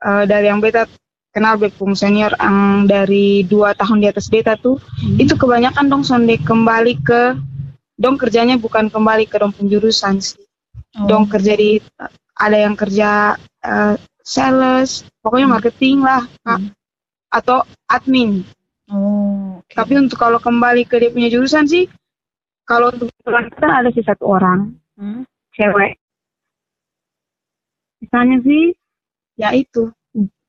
uh, 0.00 0.24
dari 0.24 0.46
yang 0.46 0.62
beta 0.62 0.86
kenal 1.34 1.58
bepung 1.58 1.98
senior 1.98 2.32
yang 2.38 2.86
dari 2.86 3.42
dua 3.44 3.74
tahun 3.74 4.00
di 4.00 4.08
atas 4.08 4.30
beta 4.30 4.54
tuh 4.56 4.78
hmm. 4.78 5.18
itu 5.18 5.34
kebanyakan 5.34 5.90
dong 5.90 6.06
sonde 6.06 6.38
kembali 6.40 7.02
ke 7.02 7.36
dong 7.98 8.16
kerjanya 8.16 8.56
bukan 8.56 8.88
kembali 8.88 9.28
ke 9.28 9.36
dong 9.42 9.52
penjurusan 9.52 10.22
sih 10.22 10.40
oh. 11.02 11.10
dong 11.10 11.26
kerja 11.28 11.52
di 11.58 11.82
ada 12.38 12.56
yang 12.56 12.78
kerja 12.78 13.36
uh, 13.66 13.94
sales 14.24 15.04
pokoknya 15.20 15.50
hmm. 15.50 15.54
marketing 15.58 15.98
lah 16.00 16.24
kak 16.46 16.62
hmm 16.62 16.80
atau 17.32 17.64
admin. 17.88 18.44
Oh, 18.92 19.64
okay. 19.64 19.80
Tapi 19.80 19.92
untuk 19.96 20.20
kalau 20.20 20.36
kembali 20.36 20.84
ke 20.84 21.00
dia 21.00 21.08
punya 21.08 21.32
jurusan 21.32 21.64
sih, 21.64 21.88
kalau 22.68 22.92
untuk 22.92 23.08
kita 23.24 23.66
ada 23.66 23.88
sih 23.88 24.04
satu 24.04 24.28
orang, 24.28 24.76
hmm? 25.00 25.24
cewek. 25.56 25.96
Misalnya 28.04 28.36
sih, 28.44 28.76
ya 29.40 29.56
itu, 29.56 29.88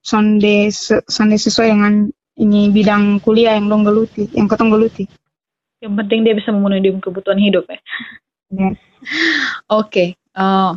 sonde, 0.04 0.68
sonde 1.08 1.38
sesuai 1.40 1.72
dengan 1.72 2.12
ini 2.36 2.68
bidang 2.74 3.24
kuliah 3.24 3.56
yang 3.56 3.72
dong 3.72 3.88
geluti, 3.88 4.28
yang 4.36 4.52
ketong 4.52 4.74
geluti. 4.74 5.08
Yang 5.80 5.94
penting 6.04 6.20
dia 6.28 6.36
bisa 6.36 6.52
memenuhi 6.52 7.00
kebutuhan 7.00 7.40
hidup 7.40 7.64
ya. 7.72 7.80
Yes. 8.54 8.78
Oke, 9.68 9.68
okay. 9.68 10.08
uh, 10.36 10.76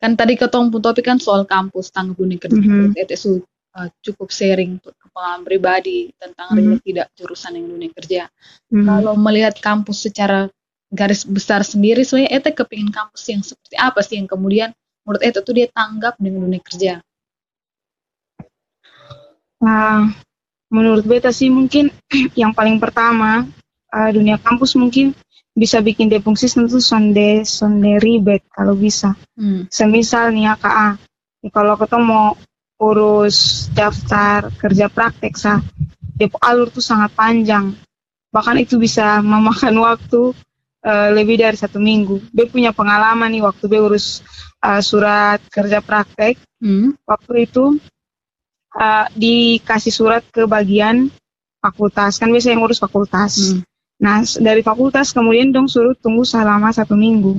kan 0.00 0.12
tadi 0.16 0.36
ketong 0.36 0.68
pun 0.72 0.80
topik 0.80 1.08
kan 1.08 1.20
soal 1.20 1.44
kampus 1.44 1.92
tanggung 1.92 2.16
dunia 2.16 2.40
kerja. 2.40 2.56
Mm 2.56 2.92
-hmm 2.92 3.53
uh, 3.74 3.88
cukup 4.00 4.30
sharing 4.30 4.78
pengalaman 5.14 5.46
pribadi 5.46 6.10
tentang 6.18 6.54
mm 6.54 6.58
-hmm. 6.58 6.78
tidak 6.82 7.06
jurusan 7.14 7.54
yang 7.54 7.66
dunia 7.70 7.90
kerja. 7.94 8.22
Mm 8.70 8.74
-hmm. 8.74 8.86
Kalau 8.90 9.14
melihat 9.14 9.54
kampus 9.62 10.10
secara 10.10 10.50
garis 10.90 11.22
besar 11.26 11.62
sendiri, 11.62 12.02
sebenarnya 12.02 12.38
Ete 12.38 12.50
kepingin 12.50 12.90
kampus 12.90 13.22
yang 13.30 13.42
seperti 13.42 13.74
apa 13.78 14.02
sih 14.02 14.18
yang 14.18 14.26
kemudian 14.26 14.70
menurut 15.06 15.22
Ete 15.22 15.38
tuh 15.42 15.54
dia 15.54 15.70
tanggap 15.70 16.18
dengan 16.18 16.46
dunia 16.46 16.62
kerja? 16.62 17.02
Nah, 19.64 20.12
menurut 20.68 21.06
Beta 21.06 21.32
sih 21.32 21.48
mungkin 21.48 21.88
yang 22.40 22.52
paling 22.52 22.76
pertama 22.82 23.48
uh, 23.94 24.10
dunia 24.10 24.36
kampus 24.36 24.76
mungkin 24.76 25.16
bisa 25.54 25.78
bikin 25.78 26.10
dia 26.10 26.18
fungsi 26.18 26.50
tentu 26.50 26.82
sonde 26.82 27.46
sonde 27.46 28.02
ribet 28.02 28.42
kalau 28.50 28.74
bisa. 28.74 29.14
Hmm. 29.38 29.70
Semisal 29.70 30.34
nih 30.34 30.50
ya 30.50 30.54
kak, 30.58 30.98
ya, 31.40 31.48
kalau 31.54 31.78
ketemu 31.78 32.04
mau 32.04 32.26
urus 32.82 33.68
daftar 33.70 34.50
kerja 34.58 34.90
praktek 34.90 35.34
sah 35.38 35.60
depo 36.14 36.38
alur 36.42 36.70
tuh 36.70 36.82
sangat 36.82 37.14
panjang 37.14 37.74
bahkan 38.34 38.58
itu 38.58 38.82
bisa 38.82 39.22
memakan 39.22 39.78
waktu 39.86 40.34
uh, 40.82 41.08
lebih 41.14 41.38
dari 41.38 41.54
satu 41.54 41.78
minggu. 41.78 42.18
Be 42.34 42.50
punya 42.50 42.74
pengalaman 42.74 43.30
nih 43.30 43.46
waktu 43.46 43.70
be 43.70 43.78
urus 43.78 44.26
uh, 44.58 44.82
surat 44.82 45.38
kerja 45.46 45.78
praktek 45.78 46.34
hmm. 46.58 46.98
waktu 47.06 47.46
itu 47.46 47.78
uh, 48.74 49.06
dikasih 49.14 49.94
surat 49.94 50.26
ke 50.34 50.50
bagian 50.50 51.14
fakultas 51.62 52.18
kan 52.18 52.28
biasanya 52.34 52.58
yang 52.58 52.62
ngurus 52.66 52.82
fakultas. 52.82 53.32
Hmm. 53.38 53.62
Nah 54.02 54.26
dari 54.26 54.66
fakultas 54.66 55.14
kemudian 55.14 55.54
dong 55.54 55.70
suruh 55.70 55.94
tunggu 55.94 56.26
selama 56.26 56.74
satu 56.74 56.98
minggu. 56.98 57.38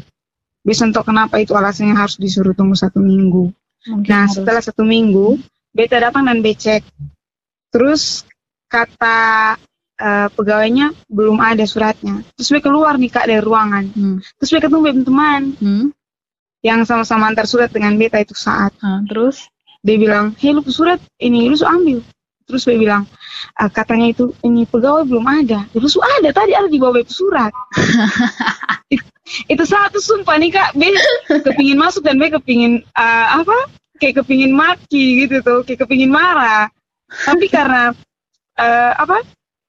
Bisa 0.65 0.89
untuk 0.89 1.06
kenapa 1.06 1.38
itu 1.38 1.54
alasannya 1.54 1.94
harus 1.94 2.18
disuruh 2.18 2.58
tunggu 2.58 2.74
satu 2.74 2.98
minggu. 2.98 3.54
Mungkin 3.86 4.10
nah 4.10 4.25
harus. 4.25 4.36
setelah 4.42 4.62
satu 4.62 4.82
minggu 4.82 5.38
beta 5.75 6.00
datang 6.00 6.25
dan 6.25 6.39
becek. 6.39 6.82
Terus 7.70 8.24
kata 8.72 9.56
uh, 10.00 10.27
pegawainya 10.32 10.96
belum 11.12 11.38
ada 11.39 11.63
suratnya. 11.68 12.24
Terus 12.36 12.50
dia 12.51 12.62
keluar 12.63 12.96
nih 12.96 13.12
kak 13.12 13.27
dari 13.27 13.44
ruangan. 13.44 13.86
Hmm. 13.92 14.18
Terus 14.39 14.50
dia 14.50 14.62
ketemu 14.63 15.04
teman 15.04 15.42
hmm. 15.60 15.86
yang 16.63 16.82
sama-sama 16.88 17.30
antar 17.30 17.46
surat 17.46 17.70
dengan 17.70 17.96
beta 18.00 18.18
itu 18.20 18.34
saat. 18.34 18.74
Hmm, 18.80 19.06
terus 19.06 19.48
dia 19.86 20.01
bilang, 20.01 20.34
hei 20.42 20.56
lu 20.56 20.65
surat 20.65 20.98
ini 21.22 21.51
lu 21.51 21.58
ambil. 21.62 22.01
Terus 22.46 22.62
dia 22.70 22.78
bilang, 22.78 23.04
uh, 23.58 23.70
katanya 23.74 24.14
itu 24.14 24.30
ini 24.46 24.70
pegawai 24.70 25.06
belum 25.10 25.25
ada. 25.25 25.66
Terus 25.74 25.98
ada 25.98 26.30
tadi 26.30 26.54
ada 26.54 26.70
di 26.70 26.78
bawah 26.78 27.02
surat. 27.10 27.50
itu, 28.94 29.06
itu 29.50 29.64
satu 29.66 29.98
sumpah 29.98 30.38
nih 30.38 30.54
kak, 30.54 30.78
be 30.78 30.94
kepingin 31.42 31.82
masuk 31.82 32.06
dan 32.06 32.22
be 32.22 32.30
kepingin 32.30 32.86
uh, 32.94 33.42
apa? 33.42 33.70
Kayak 33.98 34.22
kepingin 34.22 34.54
mati 34.54 35.25
gitu 35.25 35.42
tuh, 35.42 35.66
kayak 35.66 35.90
kepingin 35.90 36.14
marah. 36.14 36.70
Tapi 37.10 37.50
karena 37.50 37.94
uh, 38.62 38.94
apa? 38.94 39.25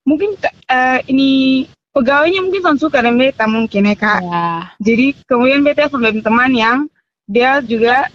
mungkin 0.06 0.38
uh, 0.70 0.98
ini 1.10 1.66
pegawainya 1.90 2.40
mungkin 2.46 2.62
tahun 2.62 2.78
suka 2.78 3.02
dan 3.02 3.18
beta 3.18 3.44
mungkin 3.50 3.90
ya 3.90 3.96
kak. 3.98 4.20
Ya. 4.22 4.48
Jadi 4.78 5.06
kemudian 5.26 5.66
beta 5.66 5.90
telepon 5.90 6.22
teman 6.22 6.54
yang 6.54 6.78
dia 7.26 7.58
juga 7.60 8.06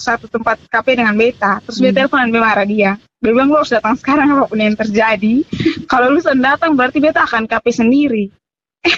satu 0.00 0.26
tempat 0.26 0.56
kafe 0.66 0.96
dengan 0.96 1.12
beta. 1.12 1.60
Terus 1.68 1.78
hmm. 1.78 1.84
beta 1.86 1.96
telepon 2.04 2.18
dan 2.24 2.30
marah 2.32 2.66
dia. 2.66 2.96
Dia 3.20 3.30
bilang 3.36 3.52
lu 3.52 3.60
harus 3.60 3.68
datang 3.68 3.94
sekarang 4.00 4.32
apa 4.32 4.48
pun 4.48 4.58
yang 4.58 4.74
terjadi. 4.74 5.44
Kalau 5.92 6.08
lu 6.08 6.18
sudah 6.24 6.56
datang 6.56 6.72
berarti 6.72 6.98
beta 6.98 7.28
akan 7.28 7.44
kafe 7.44 7.70
sendiri. 7.76 8.32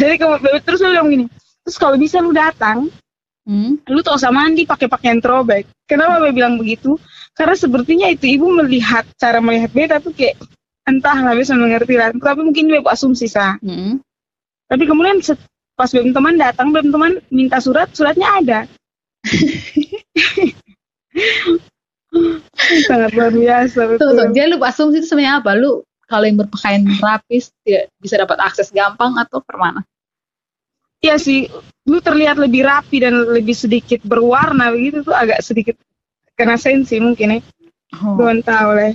Jadi 0.00 0.14
kemudian 0.20 0.62
terus 0.62 0.78
dia 0.78 0.94
bilang 0.94 1.10
gini. 1.10 1.26
Terus 1.66 1.76
kalau 1.76 1.96
bisa 2.00 2.22
lu 2.22 2.32
datang, 2.32 2.88
hmm? 3.44 3.84
lu 3.90 4.00
tau 4.00 4.16
usah 4.16 4.32
mandi 4.32 4.64
pakai 4.64 4.88
pakaian 4.88 5.20
throwback. 5.20 5.68
Kenapa 5.84 6.22
hmm. 6.22 6.32
bilang 6.32 6.54
begitu? 6.56 6.96
Karena 7.34 7.58
sepertinya 7.58 8.08
itu 8.08 8.24
ibu 8.24 8.48
melihat 8.54 9.04
cara 9.18 9.42
melihat 9.42 9.74
beta 9.74 9.96
tuh 9.98 10.14
kayak 10.14 10.38
entah 10.88 11.12
nggak 11.12 11.36
bisa 11.42 11.52
mengerti 11.58 11.94
lah. 11.98 12.14
Tapi 12.14 12.40
mungkin 12.40 12.70
juga 12.70 12.94
asumsi 12.94 13.26
sah. 13.28 13.58
Hmm. 13.60 14.00
Tapi 14.68 14.84
kemudian 14.84 15.18
pas 15.78 15.86
BEM 15.86 16.10
teman 16.10 16.34
datang, 16.34 16.74
BEM 16.74 16.90
teman 16.90 17.22
minta 17.30 17.62
surat, 17.62 17.86
suratnya 17.94 18.26
ada. 18.42 18.66
Sangat 22.90 23.14
luar 23.14 23.30
biasa. 23.30 23.94
Betul. 23.94 24.02
Tuh, 24.02 24.10
tuh. 24.18 24.26
Jadi 24.34 24.46
lu 24.50 24.58
asumsi 24.58 24.98
itu 24.98 25.06
sebenarnya 25.06 25.38
apa? 25.38 25.54
Lu 25.54 25.86
kalau 26.10 26.26
yang 26.26 26.42
berpakaian 26.42 26.82
rapis 26.98 27.54
tidak 27.62 27.94
bisa 28.02 28.18
dapat 28.18 28.42
akses 28.42 28.74
gampang 28.74 29.14
atau 29.22 29.38
permana? 29.38 29.86
Iya 30.98 31.14
sih, 31.14 31.46
lu 31.86 32.02
terlihat 32.02 32.42
lebih 32.42 32.66
rapi 32.66 32.98
dan 32.98 33.14
lebih 33.22 33.54
sedikit 33.54 34.02
berwarna 34.02 34.74
begitu 34.74 35.06
tuh 35.06 35.14
agak 35.14 35.38
sedikit 35.46 35.78
kena 36.34 36.58
sensi 36.58 36.98
mungkin 36.98 37.38
ya. 37.38 37.40
Oh. 38.02 38.18
Belum 38.18 38.42
tahu 38.42 38.74
lah. 38.74 38.90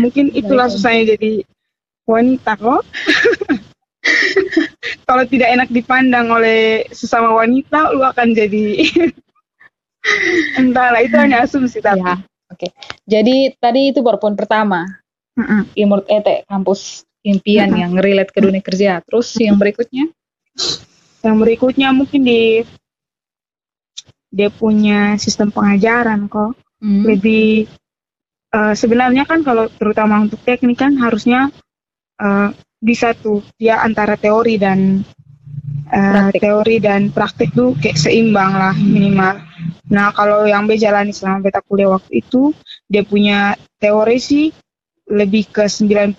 Mungkin 0.00 0.32
itulah 0.32 0.72
Baik. 0.72 0.74
susahnya 0.80 1.02
jadi 1.12 1.44
wanita 2.08 2.56
kok. 2.56 2.82
Kalau 5.02 5.24
tidak 5.26 5.48
enak 5.52 5.68
dipandang 5.68 6.30
oleh 6.30 6.86
sesama 6.94 7.34
wanita, 7.34 7.92
lu 7.92 8.02
akan 8.06 8.32
jadi 8.32 8.80
entahlah 10.60 11.02
itu 11.02 11.16
hanya 11.18 11.42
asumsi 11.42 11.82
tapi. 11.82 12.02
Ya, 12.02 12.22
Oke. 12.52 12.68
Okay. 12.68 12.70
Jadi 13.08 13.36
tadi 13.58 13.90
itu 13.90 14.00
baru 14.04 14.20
poin 14.20 14.36
pertama. 14.38 14.86
Mm 15.38 15.64
-mm. 15.74 16.44
Kampus 16.44 17.08
impian 17.24 17.72
mm 17.72 17.74
-mm. 17.74 17.82
yang 17.82 17.92
relate 17.96 18.32
ke 18.32 18.40
dunia 18.44 18.62
kerja. 18.62 19.00
Terus 19.02 19.32
yang 19.40 19.56
berikutnya? 19.56 20.12
Yang 21.22 21.36
berikutnya 21.38 21.88
mungkin 21.94 22.22
di 22.26 22.66
dia 24.32 24.48
punya 24.48 25.20
sistem 25.20 25.52
pengajaran 25.52 26.24
kok 26.32 26.56
hmm. 26.80 27.04
lebih 27.04 27.68
uh, 28.56 28.72
sebenarnya 28.72 29.28
kan 29.28 29.44
kalau 29.44 29.68
terutama 29.68 30.24
untuk 30.24 30.40
teknik 30.40 30.80
kan 30.80 30.96
harusnya 30.96 31.52
uh, 32.16 32.48
bisa 32.82 33.14
tuh 33.14 33.46
dia 33.54 33.78
antara 33.78 34.18
teori 34.18 34.58
dan 34.58 35.06
uh, 35.86 36.28
teori 36.34 36.82
dan 36.82 37.14
praktik 37.14 37.54
tuh 37.54 37.78
kayak 37.78 37.94
seimbang 37.94 38.50
lah 38.50 38.74
minimal. 38.74 39.38
Nah 39.94 40.10
kalau 40.10 40.42
yang 40.42 40.66
B 40.66 40.74
jalani 40.74 41.14
selama 41.14 41.46
beta 41.46 41.62
kuliah 41.62 41.94
waktu 41.94 42.26
itu 42.26 42.50
dia 42.90 43.06
punya 43.06 43.54
teori 43.78 44.18
sih 44.18 44.50
lebih 45.06 45.50
ke 45.54 45.68
90% 45.70 46.16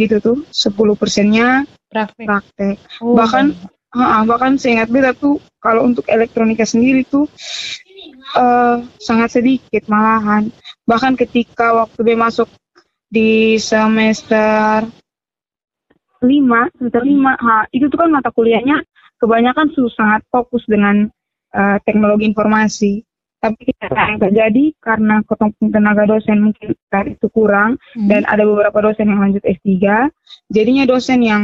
gitu 0.00 0.16
tuh, 0.20 0.38
10 0.50 1.00
persennya 1.00 1.64
praktek. 1.88 2.26
praktek. 2.26 2.76
Oh. 3.00 3.16
Bahkan 3.16 3.44
uh, 3.96 4.22
bahkan 4.28 4.60
seingat 4.60 4.92
beta 4.92 5.16
tuh 5.16 5.40
kalau 5.62 5.88
untuk 5.88 6.04
elektronika 6.12 6.68
sendiri 6.68 7.08
tuh 7.08 7.24
uh, 8.36 8.84
sangat 9.00 9.40
sedikit 9.40 9.88
malahan. 9.88 10.52
Bahkan 10.84 11.16
ketika 11.16 11.72
waktu 11.72 12.12
dia 12.12 12.18
masuk 12.18 12.50
di 13.08 13.56
semester 13.62 14.84
lima, 16.24 16.66
semester 16.76 17.04
lima, 17.04 17.36
ha, 17.36 17.68
itu 17.70 17.86
tuh 17.92 17.98
kan 18.00 18.10
mata 18.10 18.32
kuliahnya 18.32 18.82
kebanyakan 19.20 19.70
sudah 19.72 19.92
sangat 19.94 20.20
fokus 20.32 20.64
dengan 20.66 21.08
uh, 21.54 21.76
teknologi 21.84 22.26
informasi. 22.28 23.04
Tapi 23.44 23.76
yang 23.92 24.16
terjadi 24.16 24.72
karena 24.80 25.20
tenaga 25.68 26.08
dosen 26.08 26.48
mungkin 26.48 26.72
itu 27.04 27.28
kurang 27.28 27.76
hmm. 27.92 28.08
dan 28.08 28.24
ada 28.24 28.40
beberapa 28.48 28.80
dosen 28.80 29.12
yang 29.12 29.20
lanjut 29.20 29.44
S3, 29.44 29.68
jadinya 30.48 30.88
dosen 30.88 31.20
yang 31.20 31.42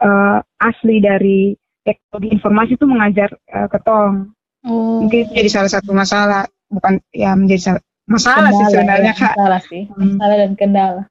uh, 0.00 0.40
asli 0.56 1.04
dari 1.04 1.52
teknologi 1.84 2.28
informasi 2.32 2.80
itu 2.80 2.86
mengajar 2.88 3.28
uh, 3.52 3.68
ketong 3.68 4.32
Oh. 4.66 5.06
Mungkin 5.06 5.30
jadi 5.30 5.48
salah 5.50 5.70
satu 5.70 5.94
masalah, 5.94 6.50
bukan 6.66 6.98
ya 7.14 7.38
menjadi 7.38 7.78
masalah 8.08 8.50
kendala, 8.50 8.58
sih 8.58 8.66
sebenarnya 8.74 9.12
ya, 9.14 9.20
kak. 9.20 9.34
Masalah 9.36 9.60
sih, 9.62 9.82
hmm. 9.86 10.16
masalah 10.18 10.36
dan 10.36 10.52
kendala. 10.58 11.02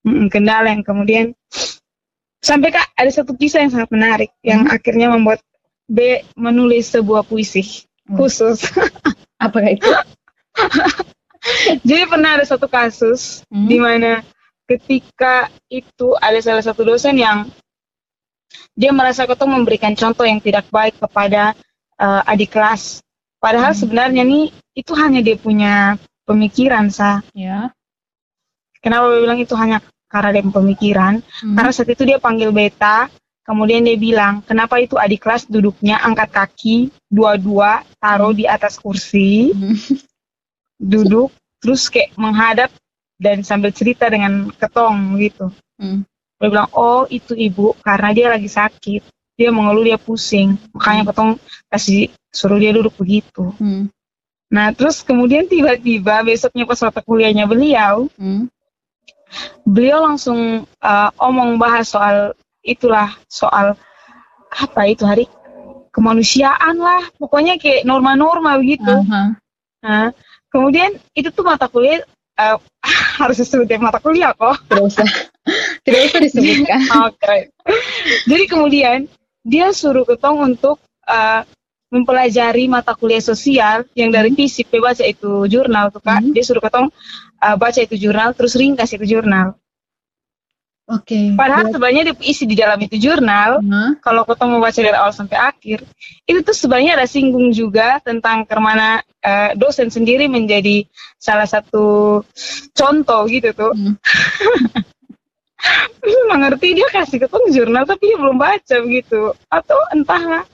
Hmm, 0.00 0.32
kendala 0.32 0.72
yang 0.72 0.80
kemudian 0.80 1.36
sampai 2.40 2.72
kak 2.72 2.88
ada 2.96 3.10
satu 3.12 3.36
kisah 3.36 3.60
yang 3.60 3.72
sangat 3.72 3.90
menarik 3.92 4.30
hmm. 4.40 4.48
yang 4.48 4.62
akhirnya 4.72 5.12
membuat 5.12 5.44
B 5.90 6.24
menulis 6.38 6.88
sebuah 6.88 7.26
puisi 7.26 7.84
hmm. 8.08 8.16
khusus. 8.16 8.64
Apakah 9.44 9.76
itu? 9.76 9.90
Jadi 11.88 12.02
pernah 12.08 12.36
ada 12.40 12.44
satu 12.44 12.68
kasus 12.68 13.44
hmm. 13.48 13.68
di 13.68 13.76
mana 13.80 14.24
ketika 14.70 15.50
itu 15.66 16.14
ada 16.16 16.38
salah 16.38 16.62
satu 16.62 16.86
dosen 16.86 17.18
yang 17.18 17.48
dia 18.78 18.94
merasa 18.94 19.26
ketemu 19.26 19.60
memberikan 19.60 19.92
contoh 19.98 20.24
yang 20.24 20.38
tidak 20.38 20.64
baik 20.70 20.96
kepada 20.96 21.58
uh, 21.98 22.22
adik 22.24 22.54
kelas. 22.54 23.02
Padahal 23.42 23.74
hmm. 23.74 23.80
sebenarnya 23.80 24.22
nih 24.24 24.54
itu 24.76 24.92
hanya 24.94 25.20
dia 25.20 25.36
punya 25.36 25.98
pemikiran 26.24 26.88
sah. 26.92 27.24
Ya. 27.34 27.74
Kenapa 28.80 29.12
dia 29.12 29.20
bilang 29.22 29.40
itu 29.40 29.54
hanya 29.56 29.78
karena 30.10 30.30
dia 30.34 30.44
pemikiran? 30.44 31.14
Hmm. 31.20 31.54
Karena 31.56 31.70
saat 31.70 31.88
itu 31.92 32.02
dia 32.08 32.18
panggil 32.18 32.50
beta, 32.50 33.12
kemudian 33.44 33.84
dia 33.84 33.96
bilang, 34.00 34.40
kenapa 34.44 34.80
itu 34.80 34.96
adik 34.96 35.22
kelas 35.24 35.46
duduknya 35.46 36.00
angkat 36.00 36.28
kaki 36.32 36.76
dua-dua 37.12 37.84
taruh 38.00 38.32
hmm. 38.32 38.40
di 38.40 38.44
atas 38.48 38.80
kursi, 38.80 39.52
hmm. 39.52 39.76
duduk 40.80 41.30
terus 41.60 41.92
kayak 41.92 42.16
menghadap 42.16 42.72
dan 43.20 43.44
sambil 43.44 43.68
cerita 43.70 44.08
dengan 44.08 44.48
ketong 44.56 45.20
gitu. 45.20 45.52
Hmm. 45.76 46.08
Dia 46.40 46.48
bilang, 46.48 46.72
oh 46.72 47.04
itu 47.12 47.36
ibu 47.36 47.76
karena 47.84 48.16
dia 48.16 48.26
lagi 48.32 48.48
sakit 48.48 49.04
dia 49.40 49.48
mengeluh 49.48 49.88
dia 49.88 49.96
pusing 49.96 50.60
makanya 50.76 51.08
ketong 51.08 51.40
kasih 51.72 52.12
suruh 52.28 52.60
dia 52.60 52.76
duduk 52.76 52.92
begitu 53.00 53.56
hmm. 53.56 53.88
nah 54.52 54.68
terus 54.76 55.00
kemudian 55.00 55.48
tiba-tiba 55.48 56.20
besoknya 56.20 56.68
pas 56.68 56.84
mata 56.84 57.00
kuliahnya 57.00 57.48
beliau 57.48 58.12
hmm. 58.20 58.52
Beliau 59.62 60.02
langsung 60.02 60.66
uh, 60.82 61.10
omong 61.20 61.56
bahas 61.56 61.90
soal 61.90 62.34
itulah 62.60 63.14
soal 63.30 63.78
apa 64.50 64.80
itu 64.90 65.06
hari 65.06 65.24
kemanusiaan 65.94 66.78
lah 66.78 67.02
pokoknya 67.18 67.58
kayak 67.58 67.86
norma-norma 67.86 68.58
begitu 68.58 68.90
uh 68.90 69.02
-huh. 69.02 69.28
nah 69.82 70.06
kemudian 70.50 70.98
itu 71.14 71.30
tuh 71.30 71.46
mata 71.46 71.70
kuliah 71.70 72.02
uh, 72.38 72.58
harus 73.20 73.38
disebut 73.38 73.70
mata 73.78 74.02
kuliah 74.02 74.34
kok 74.34 74.58
tidak 74.66 74.84
usah 74.86 75.08
tidak 75.86 76.00
usah 76.10 76.20
disebutkan 76.20 76.80
oke 77.06 77.16
okay. 77.16 77.40
jadi 78.26 78.44
kemudian 78.50 78.98
dia 79.46 79.72
suruh 79.72 80.04
ketong 80.04 80.52
untuk 80.52 80.76
uh, 81.08 81.42
mempelajari 81.90 82.70
mata 82.70 82.94
kuliah 82.94 83.22
sosial 83.22 83.82
yang 83.98 84.14
dari 84.14 84.30
hmm. 84.30 84.38
fisik 84.38 84.70
baca 84.70 85.02
itu 85.02 85.46
jurnal 85.50 85.90
tuh 85.90 85.98
kak 85.98 86.22
hmm. 86.22 86.30
dia 86.30 86.44
suruh 86.46 86.62
ketong 86.62 86.88
uh, 87.40 87.56
baca 87.56 87.80
itu 87.80 87.96
jurnal 87.96 88.36
terus 88.36 88.54
ringkas 88.54 88.92
itu 88.94 89.18
jurnal 89.18 89.56
Oke. 90.90 91.14
Okay. 91.14 91.26
Padahal 91.38 91.70
sebenarnya 91.70 92.18
isi 92.18 92.50
di 92.50 92.58
dalam 92.58 92.74
itu 92.82 92.98
jurnal, 92.98 93.62
hmm. 93.62 94.02
kalau 94.02 94.26
kita 94.26 94.42
mau 94.42 94.58
baca 94.58 94.74
dari 94.74 94.90
awal 94.90 95.14
sampai 95.14 95.38
akhir, 95.38 95.86
itu 96.26 96.38
tuh 96.42 96.50
sebenarnya 96.50 96.98
ada 96.98 97.06
singgung 97.06 97.54
juga 97.54 98.02
tentang 98.02 98.42
ke 98.42 98.58
mana 98.58 98.98
uh, 99.22 99.54
dosen 99.54 99.86
sendiri 99.86 100.26
menjadi 100.26 100.82
salah 101.14 101.46
satu 101.46 102.18
contoh 102.74 103.22
gitu 103.30 103.54
tuh. 103.54 103.70
Hmm. 103.70 103.94
ngerti 106.40 106.68
dia 106.72 106.88
kasih 106.88 107.20
ketemu 107.20 107.46
jurnal 107.52 107.84
tapi 107.84 108.10
dia 108.10 108.18
belum 108.18 108.40
baca 108.40 108.76
begitu 108.80 109.36
atau 109.52 109.78
entahlah 109.92 110.48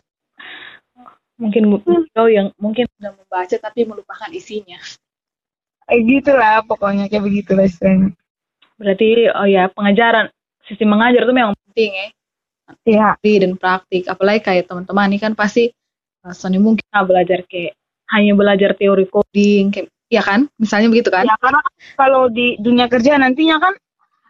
mungkin 1.39 1.69
kau 2.11 2.27
yang 2.27 2.51
mungkin 2.59 2.91
sudah 2.97 3.13
membaca 3.15 3.57
tapi 3.61 3.87
melupakan 3.87 4.31
isinya 4.35 4.81
eh, 5.91 6.01
gitulah 6.03 6.63
pokoknya 6.67 7.07
kayak 7.11 7.25
begitulah 7.25 7.67
istilahnya 7.67 8.15
Berarti 8.77 9.33
oh 9.33 9.49
ya 9.49 9.73
pengajaran 9.73 10.29
sistem 10.69 10.93
mengajar 10.93 11.25
itu 11.25 11.33
memang 11.33 11.57
penting 11.69 11.91
ya. 11.97 12.09
Iya. 12.85 13.09
Dan 13.41 13.57
praktik. 13.57 14.05
Apalagi 14.05 14.45
kayak 14.45 14.69
teman-teman 14.69 15.09
ini 15.09 15.19
kan 15.23 15.33
pasti 15.33 15.73
uh, 16.27 16.35
Sony 16.37 16.61
mungkin 16.61 16.85
belajar 16.85 17.41
kayak 17.49 17.73
hanya 18.13 18.33
belajar 18.37 18.71
teori 18.77 19.07
coding 19.09 19.75
kayak 19.75 19.89
ya 20.07 20.23
kan 20.23 20.47
misalnya 20.63 20.87
begitu 20.87 21.11
kan 21.11 21.27
ya 21.27 21.35
karena 21.43 21.59
kalau 21.99 22.31
di 22.31 22.55
dunia 22.63 22.87
kerja 22.87 23.19
nantinya 23.19 23.59
kan 23.59 23.75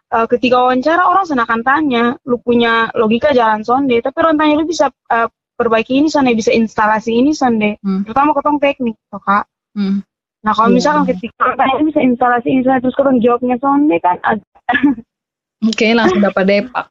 uh, 0.09 0.25
ketika 0.25 0.65
wawancara 0.65 1.05
orang 1.05 1.29
senakan 1.29 1.61
tanya 1.61 2.03
lu 2.25 2.41
punya 2.41 2.89
logika 2.97 3.29
jalan 3.29 3.61
sonde 3.61 4.01
tapi 4.01 4.17
orang 4.25 4.41
tanya 4.41 4.53
lu 4.57 4.65
bisa 4.65 4.89
uh, 4.89 5.29
perbaiki 5.53 6.01
ini 6.01 6.09
sonde 6.09 6.33
bisa 6.33 6.49
instalasi 6.49 7.21
ini 7.21 7.37
sonde 7.37 7.77
hmm. 7.77 8.09
terutama 8.09 8.33
kotong 8.33 8.57
teknik 8.57 8.97
toh 9.13 9.21
kak 9.21 9.45
hmm. 9.77 10.01
Nah 10.47 10.55
kalau 10.55 10.71
yeah. 10.71 10.77
misalkan 10.79 11.03
ketika 11.11 11.59
kalian 11.59 11.91
bisa 11.91 11.99
instalasi 11.99 12.47
ini 12.47 12.63
terus 12.63 12.95
kalau 12.95 13.11
jawabnya 13.19 13.59
sonde 13.59 13.99
kan 13.99 14.15
agak 14.23 14.47
Oke 15.67 15.91
langsung 15.91 16.23
dapat 16.23 16.43
depak. 16.47 16.87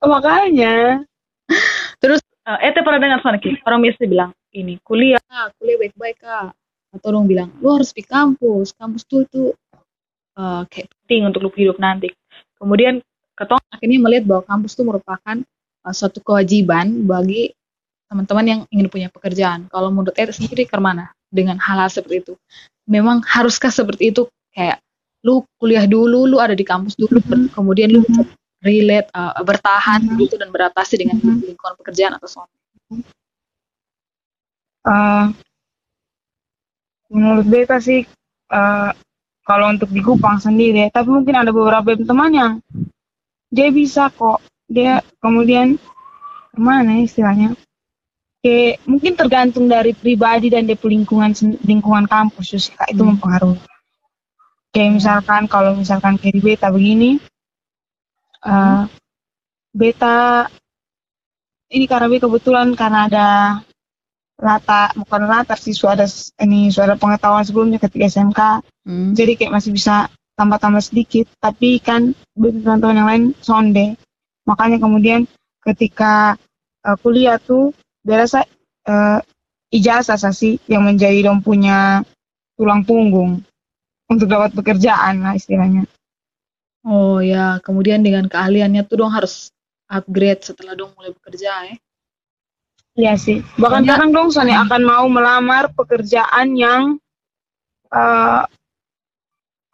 Makanya. 0.00 1.04
Terus 1.98 2.22
uh, 2.46 2.58
Ete 2.62 2.80
pernah 2.80 3.02
dengar 3.02 3.20
sana 3.20 3.36
ki 3.36 3.60
orang 3.66 3.82
biasa 3.82 4.06
bilang 4.06 4.30
ini 4.54 4.78
kuliah, 4.80 5.20
ah, 5.28 5.50
kuliah 5.58 5.76
baik-baik 5.82 6.16
kak. 6.22 6.54
Atau 6.94 7.10
orang 7.10 7.26
bilang 7.26 7.50
lu 7.58 7.74
harus 7.74 7.90
di 7.90 8.06
kampus, 8.06 8.72
kampus 8.78 9.02
tuh 9.04 9.26
itu 9.26 9.42
uh, 10.38 10.62
kayak 10.70 10.86
penting 11.02 11.26
untuk 11.26 11.44
lu 11.44 11.50
hidup 11.58 11.76
nanti. 11.82 12.14
Kemudian 12.54 13.02
ketong 13.34 13.60
akhirnya 13.74 13.98
melihat 13.98 14.24
bahwa 14.30 14.42
kampus 14.46 14.78
itu 14.78 14.82
merupakan 14.86 15.36
uh, 15.82 15.92
suatu 15.92 16.22
kewajiban 16.22 17.04
bagi 17.04 17.50
teman-teman 18.06 18.46
yang 18.46 18.60
ingin 18.70 18.86
punya 18.86 19.08
pekerjaan. 19.10 19.66
Kalau 19.66 19.90
menurut 19.90 20.14
Ete 20.14 20.30
sendiri 20.30 20.62
ke 20.62 20.78
mana? 20.78 21.10
Dengan 21.34 21.58
hal-hal 21.58 21.90
seperti 21.90 22.22
itu. 22.22 22.34
Memang 22.86 23.26
haruskah 23.26 23.74
seperti 23.74 24.14
itu 24.14 24.30
kayak 24.54 24.78
lu 25.26 25.42
kuliah 25.58 25.88
dulu, 25.90 26.30
lu 26.30 26.38
ada 26.38 26.54
di 26.54 26.62
kampus 26.62 26.94
dulu, 26.94 27.18
mm-hmm. 27.18 27.50
kemudian 27.56 27.90
lu 27.90 28.06
mm-hmm. 28.06 28.28
relate, 28.62 29.08
uh, 29.10 29.34
bertahan 29.42 30.06
mm-hmm. 30.06 30.20
gitu 30.22 30.34
dan 30.38 30.48
beradaptasi 30.54 30.94
dengan 31.00 31.16
mm-hmm. 31.18 31.50
lingkungan 31.50 31.74
pekerjaan 31.80 32.12
atau 32.14 32.28
soal. 32.28 32.48
Uh, 34.84 35.32
menurut 37.08 37.48
beta 37.48 37.80
sih 37.80 38.04
uh, 38.52 38.92
kalau 39.48 39.72
untuk 39.72 39.88
di 39.88 40.04
Kupang 40.04 40.36
sendiri, 40.36 40.92
tapi 40.92 41.08
mungkin 41.08 41.40
ada 41.40 41.50
beberapa 41.50 41.96
teman 41.96 42.32
yang 42.36 42.52
dia 43.48 43.72
bisa 43.72 44.12
kok, 44.12 44.44
dia 44.68 45.00
kemudian 45.24 45.80
ke 46.52 46.60
mana 46.60 47.00
istilahnya 47.00 47.56
kayak 48.44 48.84
mungkin 48.84 49.16
tergantung 49.16 49.64
dari 49.72 49.96
pribadi 49.96 50.52
dan 50.52 50.68
dari 50.68 50.76
lingkungan 50.76 51.32
lingkungan 51.64 52.04
kampus 52.04 52.52
justru 52.52 52.76
itu 52.92 53.00
hmm. 53.00 53.16
mempengaruhi. 53.16 53.64
Kayak 54.68 54.90
misalkan 55.00 55.42
kalau 55.48 55.72
misalkan 55.72 56.20
kayak 56.20 56.44
beta 56.44 56.68
begini 56.68 57.16
uh, 58.44 58.84
beta 59.72 60.50
ini 61.72 61.88
karena 61.88 62.06
beta 62.12 62.28
kebetulan 62.28 62.76
karena 62.76 63.08
ada 63.08 63.28
lata 64.34 64.92
bukan 64.98 65.30
latar 65.30 65.56
sih 65.56 65.72
sudah 65.72 66.04
ada 66.04 66.06
ini 66.42 66.68
sudah 66.68 66.98
pengetahuan 66.98 67.46
sebelumnya 67.46 67.78
ketika 67.78 68.10
SMK 68.10 68.40
hmm. 68.84 69.14
jadi 69.14 69.32
kayak 69.40 69.54
masih 69.56 69.70
bisa 69.72 70.10
tambah-tambah 70.34 70.82
sedikit 70.82 71.30
tapi 71.38 71.78
kan 71.80 72.12
teman-teman 72.36 72.98
yang 72.98 73.08
lain 73.08 73.24
sonde. 73.40 73.94
Makanya 74.44 74.82
kemudian 74.82 75.24
ketika 75.64 76.36
uh, 76.84 76.96
kuliah 77.00 77.40
tuh 77.40 77.72
berasa 78.04 78.44
uh, 78.86 79.18
ijazah 79.72 80.20
sih 80.30 80.60
yang 80.70 80.86
menjadi 80.86 81.26
dong 81.26 81.40
punya 81.42 82.04
tulang 82.54 82.86
punggung 82.86 83.42
untuk 84.06 84.30
dapat 84.30 84.54
pekerjaan 84.54 85.24
lah 85.24 85.34
istilahnya. 85.34 85.88
Oh 86.84 87.18
ya, 87.24 87.58
kemudian 87.64 88.04
dengan 88.04 88.28
keahliannya 88.28 88.84
tuh 88.84 89.00
dong 89.00 89.10
harus 89.10 89.48
upgrade 89.88 90.44
setelah 90.44 90.76
dong 90.76 90.92
mulai 90.94 91.10
bekerja 91.16 91.72
ya. 91.72 91.76
Iya 92.94 93.14
sih. 93.18 93.42
Bahkan 93.58 93.82
kadang 93.88 94.14
dong 94.14 94.30
Sony 94.30 94.54
akan 94.54 94.82
mau 94.86 95.08
melamar 95.10 95.72
pekerjaan 95.74 96.54
yang 96.54 97.02
uh, 97.90 98.46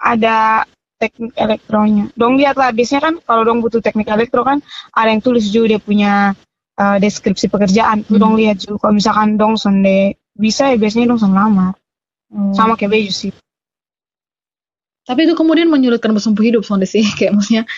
ada 0.00 0.64
teknik 0.96 1.36
elektronya. 1.36 2.08
Dong 2.16 2.40
lihatlah 2.40 2.72
biasanya 2.72 3.12
kan 3.12 3.14
kalau 3.20 3.42
dong 3.44 3.60
butuh 3.60 3.84
teknik 3.84 4.08
elektro 4.08 4.40
kan 4.40 4.64
ada 4.96 5.12
yang 5.12 5.20
tulis 5.20 5.52
juga 5.52 5.76
dia 5.76 5.80
punya 5.82 6.32
uh, 6.80 6.96
deskripsi 6.96 7.52
pekerjaan 7.52 8.08
hmm. 8.08 8.16
dong 8.16 8.40
lihat 8.40 8.64
juga 8.64 8.88
kalau 8.88 8.96
misalkan 8.96 9.36
dong 9.36 9.60
sonde 9.60 10.16
bisa 10.32 10.72
ya 10.72 10.80
biasanya 10.80 11.12
dong 11.12 11.20
son 11.20 11.36
lama 11.36 11.76
hmm. 12.32 12.56
sama 12.56 12.80
kayak 12.80 12.96
baju 12.96 13.12
sih 13.12 13.32
tapi 15.04 15.28
itu 15.28 15.36
kemudian 15.36 15.68
menyulitkan 15.68 16.16
bersumpu 16.16 16.40
hidup 16.40 16.64
sonde 16.64 16.88
sih 16.88 17.04
kayak 17.18 17.36
maksudnya 17.36 17.68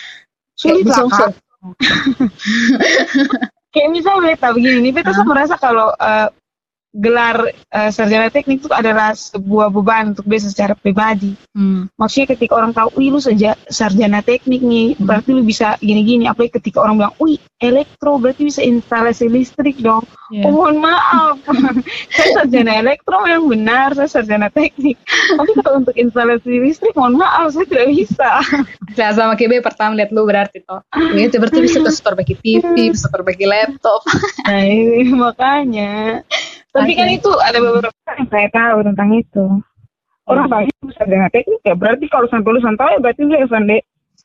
sulit 0.55 0.87
lah 0.87 1.03
kak 1.11 1.35
kayak 3.73 3.89
misalnya 3.89 4.35
beta 4.35 4.47
begini 4.55 4.89
nih 4.89 4.93
beta 4.95 5.11
uh. 5.11 5.27
merasa 5.27 5.55
kalau 5.59 5.91
uh, 5.97 6.27
gelar 6.93 7.49
uh, 7.73 7.89
sarjana 7.89 8.29
teknik 8.29 8.61
itu 8.61 8.69
adalah 8.69 9.17
sebuah 9.17 9.73
beban 9.73 10.13
untuk 10.13 10.29
biasa 10.29 10.53
secara 10.53 10.77
pribadi. 10.77 11.33
Hmm. 11.57 11.89
Maksudnya 11.97 12.37
ketika 12.37 12.53
orang 12.61 12.69
tahu, 12.69 12.93
wih 13.01 13.09
lu 13.09 13.17
saja 13.17 13.57
sarjana 13.65 14.21
teknik 14.21 14.61
nih, 14.61 14.93
hmm. 14.93 15.01
berarti 15.01 15.33
lu 15.33 15.41
bisa 15.41 15.73
gini-gini. 15.81 16.29
Apalagi 16.29 16.61
ketika 16.61 16.85
orang 16.85 17.01
bilang, 17.01 17.15
wih 17.17 17.41
elektro 17.57 18.21
berarti 18.21 18.45
bisa 18.45 18.61
instalasi 18.61 19.25
listrik 19.25 19.81
dong. 19.81 20.05
Yeah. 20.29 20.49
Oh 20.49 20.53
mohon 20.53 20.77
maaf, 20.85 21.41
saya 22.15 22.29
sarjana 22.45 22.77
elektro 22.77 23.25
yang 23.25 23.49
benar, 23.49 23.97
saya 23.97 24.09
sarjana 24.09 24.53
teknik. 24.53 25.01
Tapi 25.33 25.51
kalau 25.65 25.81
untuk 25.81 25.97
instalasi 25.97 26.61
listrik, 26.61 26.93
mohon 26.93 27.17
maaf, 27.17 27.57
saya 27.57 27.65
tidak 27.65 27.89
bisa. 27.89 28.29
Saya 28.93 29.09
sama 29.17 29.33
KB 29.33 29.65
pertama 29.65 29.97
lihat 29.97 30.13
lu 30.13 30.21
berarti 30.21 30.61
toh. 30.61 30.85
Itu 31.17 31.41
berarti 31.41 31.65
bisa 31.65 31.81
perbaiki 31.81 32.37
TV, 32.37 32.93
bisa 32.93 33.09
perbaiki 33.09 33.49
laptop. 33.49 34.05
nah 34.45 34.61
ini 34.61 35.09
makanya. 35.17 36.21
Tapi 36.73 36.91
kan 36.97 37.07
itu 37.13 37.29
ada 37.37 37.61
beberapa 37.61 38.09
yang 38.17 38.29
saya 38.33 38.49
tahu 38.49 38.77
tentang 38.81 39.09
itu. 39.13 39.45
Orang 40.25 40.49
hmm. 40.49 40.53
banyak 40.57 40.75
bisa 40.89 41.03
dengan 41.05 41.29
teknik 41.29 41.61
ya. 41.61 41.77
Berarti 41.77 42.05
kalau 42.09 42.25
sampai 42.33 42.49
lulusan 42.49 42.73
tahu 42.73 42.89
ya 42.97 42.99
berarti 42.99 43.21
lu 43.21 43.33
yang 43.37 43.49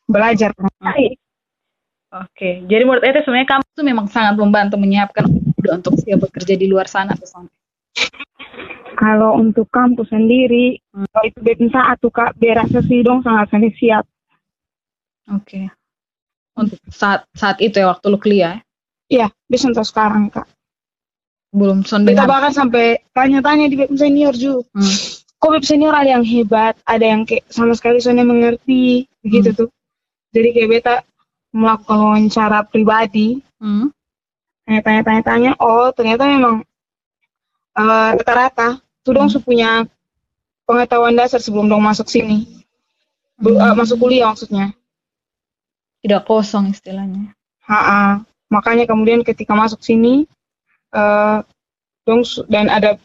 belajar 0.08 0.50
hmm. 0.56 1.20
Oke, 2.08 2.64
jadi 2.64 2.88
menurut 2.88 3.04
Ete 3.04 3.20
sebenarnya 3.20 3.52
kamu 3.52 3.64
tuh 3.76 3.84
memang 3.84 4.08
sangat 4.08 4.40
membantu 4.40 4.80
menyiapkan 4.80 5.28
untuk 5.60 5.92
siap 6.00 6.24
bekerja 6.24 6.56
di 6.56 6.64
luar 6.64 6.88
sana 6.88 7.12
atau 7.12 7.28
sampai. 7.28 7.52
Kalau 8.96 9.36
untuk 9.36 9.68
kampus 9.68 10.08
sendiri, 10.08 10.80
hmm. 10.88 11.04
kalau 11.12 11.24
itu 11.28 11.38
beda 11.44 11.66
saat 11.68 12.00
tuh 12.00 12.08
kak, 12.08 12.32
berasa 12.40 12.80
sih 12.80 13.04
dong 13.04 13.20
sangat 13.20 13.52
sangat 13.52 13.76
siap. 13.76 14.08
Oke. 15.28 15.68
Untuk 16.56 16.80
saat 16.88 17.28
saat 17.36 17.60
itu 17.60 17.76
ya 17.76 17.92
waktu 17.92 18.08
lu 18.08 18.16
kuliah? 18.16 18.56
Iya, 19.12 19.28
bisa 19.44 19.68
untuk 19.68 19.84
sekarang 19.84 20.32
kak 20.32 20.48
belum 21.48 21.84
sonding 21.84 22.12
kita 22.12 22.28
bahkan 22.28 22.52
sampai 22.52 23.00
tanya-tanya 23.16 23.72
di 23.72 23.76
web 23.80 23.92
senior 23.96 24.36
juga 24.36 24.68
hmm. 24.76 24.96
kok 25.40 25.50
web 25.52 25.64
senior 25.64 25.94
ada 25.96 26.20
yang 26.20 26.24
hebat 26.24 26.76
ada 26.84 27.04
yang 27.04 27.24
kayak 27.24 27.48
sama 27.48 27.72
sekali 27.72 28.04
soalnya 28.04 28.28
mengerti 28.28 29.08
begitu 29.24 29.52
hmm. 29.52 29.58
tuh 29.64 29.68
jadi 30.36 30.48
kayak 30.52 30.68
beta 30.68 30.94
melakukan 31.56 31.96
wawancara 31.96 32.60
pribadi 32.68 33.40
hmm. 33.64 33.88
tanya-tanya-tanya 34.68 35.56
oh 35.56 35.88
ternyata 35.96 36.28
memang 36.28 36.60
uh, 37.80 38.10
rata-rata 38.12 38.84
tuh 39.00 39.12
dong 39.16 39.32
hmm. 39.32 39.40
punya 39.40 39.88
pengetahuan 40.68 41.16
dasar 41.16 41.40
sebelum 41.40 41.72
dong 41.72 41.80
masuk 41.80 42.12
sini 42.12 42.44
hmm. 43.40 43.56
uh, 43.56 43.72
masuk 43.72 43.96
kuliah 43.96 44.28
maksudnya 44.28 44.76
tidak 46.04 46.28
kosong 46.28 46.76
istilahnya 46.76 47.32
Ha-ha. 47.64 48.20
makanya 48.52 48.84
kemudian 48.84 49.24
ketika 49.24 49.56
masuk 49.56 49.80
sini 49.80 50.28
uh, 50.94 51.40
dan 52.48 52.72
ada 52.72 52.96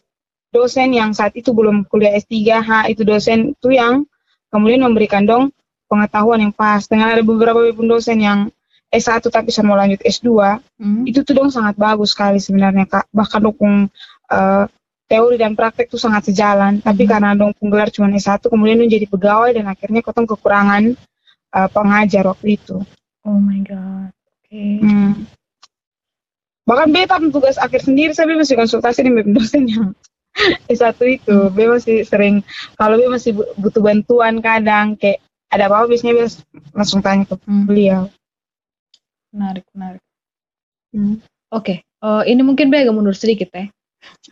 dosen 0.56 0.96
yang 0.96 1.12
saat 1.12 1.36
itu 1.36 1.52
belum 1.52 1.84
kuliah 1.92 2.16
S3 2.16 2.36
ha 2.64 2.80
itu 2.88 3.04
dosen 3.04 3.52
itu 3.52 3.76
yang 3.76 4.08
kemudian 4.48 4.86
memberikan 4.86 5.28
dong 5.28 5.52
pengetahuan 5.92 6.40
yang 6.40 6.54
pas 6.56 6.88
dengan 6.88 7.12
ada 7.12 7.20
beberapa 7.26 7.60
pun 7.76 7.90
dosen 7.90 8.24
yang 8.24 8.40
S1 8.94 9.26
tapi 9.28 9.50
saya 9.52 9.68
mau 9.68 9.76
lanjut 9.76 10.00
S2 10.00 10.30
hmm. 10.80 11.04
itu 11.10 11.26
tuh 11.26 11.36
dong 11.36 11.50
sangat 11.52 11.76
bagus 11.76 12.16
sekali 12.16 12.40
sebenarnya 12.40 12.88
kak 12.88 13.12
bahkan 13.12 13.44
dukung 13.44 13.92
uh, 14.32 14.66
teori 15.10 15.36
dan 15.36 15.58
praktek 15.58 15.92
tuh 15.92 16.00
sangat 16.00 16.32
sejalan 16.32 16.80
hmm. 16.80 16.86
tapi 16.86 17.04
karena 17.10 17.36
dong 17.36 17.52
penggelar 17.60 17.92
cuma 17.92 18.08
S1 18.14 18.40
kemudian 18.48 18.80
dong 18.80 18.92
jadi 18.94 19.10
pegawai 19.10 19.52
dan 19.52 19.68
akhirnya 19.68 20.00
kotong 20.00 20.30
kekurangan 20.30 20.96
uh, 21.52 21.68
pengajar 21.74 22.24
waktu 22.30 22.56
itu 22.56 22.80
Oh 23.24 23.40
my 23.40 23.64
god. 23.64 24.12
Oke. 24.12 24.52
Okay. 24.52 24.72
Hmm. 24.84 25.24
Bahkan 26.64 26.88
beta 26.96 27.20
tugas 27.28 27.60
akhir 27.60 27.84
sendiri 27.84 28.16
saya 28.16 28.32
masih 28.32 28.56
konsultasi 28.56 29.04
dengan 29.04 29.36
dosen 29.36 29.68
yang 29.68 29.92
S1 30.72 30.96
itu. 31.04 31.38
Be 31.52 31.68
masih 31.68 32.08
sering 32.08 32.42
kalau 32.80 32.96
be 32.96 33.12
masih 33.12 33.36
butuh 33.36 33.84
bantuan 33.84 34.40
kadang 34.40 34.96
kayak 34.96 35.20
ada 35.52 35.68
apa-apa 35.68 35.92
biasanya 35.92 36.14
be 36.18 36.26
langsung 36.72 37.04
tanya 37.04 37.28
ke 37.28 37.36
hmm. 37.36 37.66
beliau. 37.68 38.02
Menarik, 39.36 39.66
menarik. 39.76 40.04
Hmm. 40.94 41.20
Oke, 41.54 41.86
okay. 41.86 42.06
uh, 42.06 42.22
eh, 42.26 42.34
ini 42.34 42.42
mungkin 42.42 42.70
be 42.70 42.82
agak 42.82 42.96
mundur 42.96 43.18
sedikit 43.18 43.50
ya. 43.54 43.70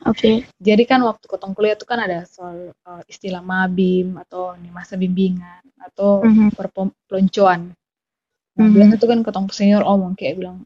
Oke. 0.06 0.17
Okay. 0.17 0.36
Jadi 0.58 0.84
kan 0.88 1.02
waktu 1.06 1.26
kotong 1.26 1.54
kuliah 1.54 1.78
itu 1.78 1.86
kan 1.86 2.02
ada 2.02 2.26
soal 2.26 2.74
uh, 2.86 3.02
istilah 3.06 3.44
mabim 3.44 4.17
atau 4.20 4.58
nih 4.58 4.72
masa 4.74 4.98
bimbingan 4.98 5.62
atau 5.80 6.22
mm 6.22 6.32
-hmm. 6.32 6.50
perpeloncoan. 6.54 7.72
Nah, 7.72 8.58
mm 8.58 8.62
-hmm. 8.62 8.74
biasanya 8.74 8.98
itu 8.98 9.08
kan 9.08 9.20
ketong 9.22 9.48
senior 9.54 9.84
omong 9.86 10.13
kayak 10.17 10.38
bilang, 10.41 10.65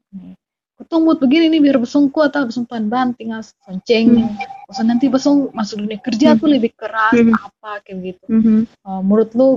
buat 0.76 1.20
begini 1.24 1.48
nih 1.48 1.62
biar 1.64 1.78
besungku 1.80 2.20
atau 2.20 2.48
besungpan 2.48 2.92
banting 2.92 3.32
as 3.32 3.56
sonceng. 3.64 4.28
Mm 4.28 4.36
-hmm. 4.36 4.84
nanti 4.84 5.08
besung 5.08 5.52
masuk 5.56 5.84
dunia 5.84 6.00
kerja 6.04 6.34
mm 6.34 6.36
-hmm. 6.36 6.42
tuh 6.44 6.50
lebih 6.52 6.72
keras 6.76 7.16
mm 7.16 7.32
-hmm. 7.32 7.48
apa 7.48 7.72
kayak 7.88 7.98
gitu. 8.04 8.26
Mm 8.28 8.42
-hmm. 8.42 8.60
uh, 8.84 9.02
menurut 9.04 9.30
lu 9.36 9.50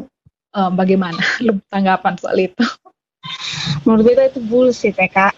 uh, 0.55 0.71
bagaimana? 0.71 1.19
lu 1.47 1.59
tanggapan 1.67 2.15
soal 2.19 2.39
itu? 2.39 2.65
Menurut 3.83 4.05
kita 4.15 4.31
itu 4.31 4.41
bullshit 4.47 4.95
ya 4.95 5.09
kak. 5.11 5.35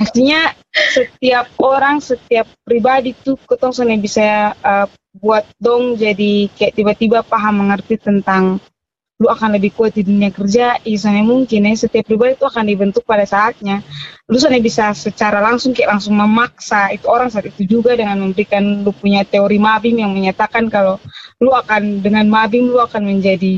Artinya 0.00 0.52
setiap 0.72 1.46
orang, 1.60 2.00
setiap 2.00 2.48
pribadi 2.64 3.12
tuh 3.12 3.36
ketong 3.44 3.72
sana 3.72 3.96
bisa 4.00 4.56
uh, 4.64 4.86
buat 5.16 5.48
dong 5.56 5.96
jadi 5.96 6.48
kayak 6.52 6.76
tiba-tiba 6.76 7.24
paham 7.24 7.64
mengerti 7.64 7.96
tentang 7.96 8.60
lu 9.16 9.32
akan 9.32 9.56
lebih 9.56 9.72
kuat 9.72 9.96
di 9.96 10.04
dunia 10.04 10.28
kerja, 10.28 10.76
isanya 10.84 11.24
mungkin 11.24 11.64
ya 11.64 11.72
setiap 11.72 12.04
pribadi 12.04 12.36
itu 12.36 12.44
akan 12.44 12.68
dibentuk 12.68 13.00
pada 13.08 13.24
saatnya. 13.24 13.80
Lu 14.28 14.36
sana 14.36 14.60
bisa 14.60 14.92
secara 14.92 15.40
langsung 15.40 15.72
kayak 15.72 15.96
langsung 15.96 16.20
memaksa 16.20 16.92
itu 16.92 17.08
orang 17.08 17.32
saat 17.32 17.48
itu 17.48 17.64
juga 17.64 17.96
dengan 17.96 18.20
memberikan 18.20 18.84
lu 18.84 18.92
punya 18.92 19.24
teori 19.24 19.56
mabim 19.56 20.04
yang 20.04 20.12
menyatakan 20.12 20.68
kalau 20.68 21.00
lu 21.40 21.48
akan 21.48 22.04
dengan 22.04 22.28
mabim 22.28 22.68
lu 22.68 22.76
akan 22.76 23.08
menjadi 23.08 23.56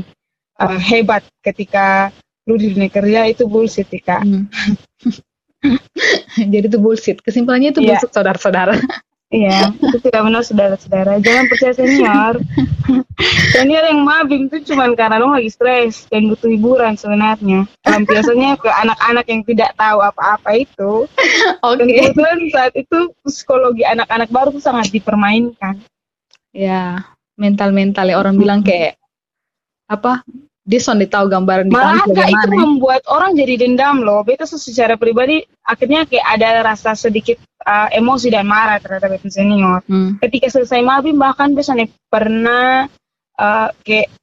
uh, 0.63 0.79
hebat 0.79 1.27
ketika 1.43 2.15
lu 2.47 2.55
di 2.55 2.71
dunia 2.71 2.87
kerja 2.87 3.27
itu 3.27 3.43
bullshit 3.43 3.91
ya 3.91 4.23
Hmm. 4.23 4.47
Jadi 6.55 6.71
itu 6.71 6.79
bullshit. 6.79 7.19
Kesimpulannya 7.19 7.75
itu 7.75 7.83
yeah. 7.83 7.99
bullshit 7.99 8.15
saudara-saudara. 8.15 8.79
Iya, 9.29 9.77
itu 9.77 10.01
tidak 10.01 10.25
benar 10.25 10.41
saudara-saudara. 10.41 11.21
Jangan 11.21 11.45
percaya 11.53 11.73
senior. 11.77 12.41
senior 13.53 13.85
yang 13.85 14.01
mabing 14.01 14.49
itu 14.49 14.73
cuma 14.73 14.89
karena 14.97 15.21
lo 15.21 15.29
lagi 15.29 15.53
stres 15.53 16.09
dan 16.09 16.33
butuh 16.33 16.49
hiburan 16.49 16.97
sebenarnya. 16.97 17.69
Dan 17.85 18.09
biasanya 18.09 18.57
ke 18.57 18.65
anak-anak 18.65 19.25
yang 19.29 19.45
tidak 19.45 19.77
tahu 19.77 20.01
apa-apa 20.01 20.49
itu. 20.57 21.05
Oke. 21.69 21.85
Okay. 21.85 22.09
Dan 22.17 22.37
saat 22.49 22.73
itu 22.73 23.13
psikologi 23.21 23.85
anak-anak 23.85 24.33
baru 24.33 24.49
itu 24.49 24.65
sangat 24.65 24.89
dipermainkan. 24.89 25.77
Ya, 26.49 27.05
mental-mental 27.37 28.09
ya 28.09 28.17
orang 28.17 28.33
bilang 28.33 28.65
kayak 28.65 28.97
apa 29.85 30.25
dia 30.69 30.77
sonde 30.77 31.09
tahu 31.09 31.25
gambaran 31.25 31.65
di 31.65 31.73
Malah 31.73 32.05
itu 32.05 32.53
membuat 32.53 33.01
orang 33.09 33.33
jadi 33.33 33.65
dendam 33.65 34.05
loh. 34.05 34.21
Beta 34.21 34.45
secara 34.45 35.01
pribadi 35.01 35.41
akhirnya 35.65 36.05
kayak 36.05 36.25
ada 36.37 36.61
rasa 36.61 36.93
sedikit 36.93 37.41
uh, 37.65 37.89
emosi 37.89 38.29
dan 38.29 38.45
marah 38.45 38.77
terhadap 38.77 39.17
beta 39.17 39.33
senior. 39.33 39.81
Hmm. 39.89 40.21
Ketika 40.21 40.53
selesai 40.53 40.85
mabim 40.85 41.17
bahkan 41.17 41.57
beta 41.57 41.73
pernah 42.05 42.85
uh, 43.41 43.69
kayak 43.81 44.13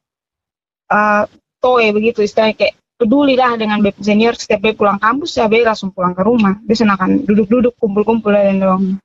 uh, 0.87 1.27
toe 1.59 1.91
begitu 1.91 2.23
istilahnya 2.23 2.55
kayak 2.55 2.79
peduli 2.95 3.35
lah 3.35 3.59
dengan 3.59 3.83
beta 3.83 3.99
senior 3.99 4.39
setiap 4.39 4.63
beta 4.63 4.79
pulang 4.79 5.03
kampus 5.03 5.43
ya 5.43 5.51
beta 5.51 5.75
langsung 5.75 5.91
pulang 5.91 6.15
ke 6.15 6.23
rumah. 6.23 6.63
Beta 6.63 6.87
akan 6.87 7.27
duduk-duduk 7.27 7.75
kumpul-kumpul 7.75 8.31
dan 8.31 8.63
dong. 8.63 8.83
Hmm. 8.95 9.03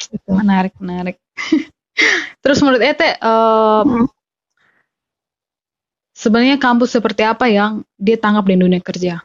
Gitu. 0.00 0.30
Menarik, 0.32 0.72
menarik. 0.80 1.20
Terus 2.42 2.58
menurut 2.64 2.80
Ete, 2.80 3.20
uh, 3.20 3.84
hmm 3.84 4.13
Sebenarnya 6.24 6.56
kampus 6.56 6.96
seperti 6.96 7.20
apa 7.20 7.52
yang 7.52 7.84
dia 8.00 8.16
tangkap 8.16 8.48
di 8.48 8.56
dunia 8.56 8.80
kerja? 8.80 9.20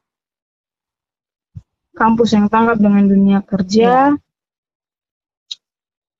Kampus 1.95 2.35
yang 2.35 2.51
tangkap 2.51 2.75
dengan 2.75 3.07
dunia 3.07 3.39
kerja, 3.39 4.19
ya. 4.19 4.19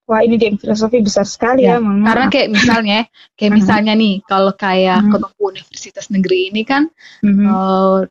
wah 0.08 0.24
ini 0.24 0.40
dia 0.40 0.56
filosofi 0.56 1.04
besar 1.04 1.28
sekali 1.28 1.68
ya. 1.68 1.84
ya 1.84 1.84
Karena 1.84 2.26
kayak 2.32 2.48
misalnya, 2.56 3.00
kayak 3.36 3.52
misalnya 3.60 3.92
nih, 3.92 4.24
kalau 4.24 4.56
kayak 4.56 5.04
uh 5.04 5.28
universitas 5.52 6.08
negeri 6.08 6.48
ini 6.48 6.64
kan, 6.64 6.88
uh, 7.28 8.08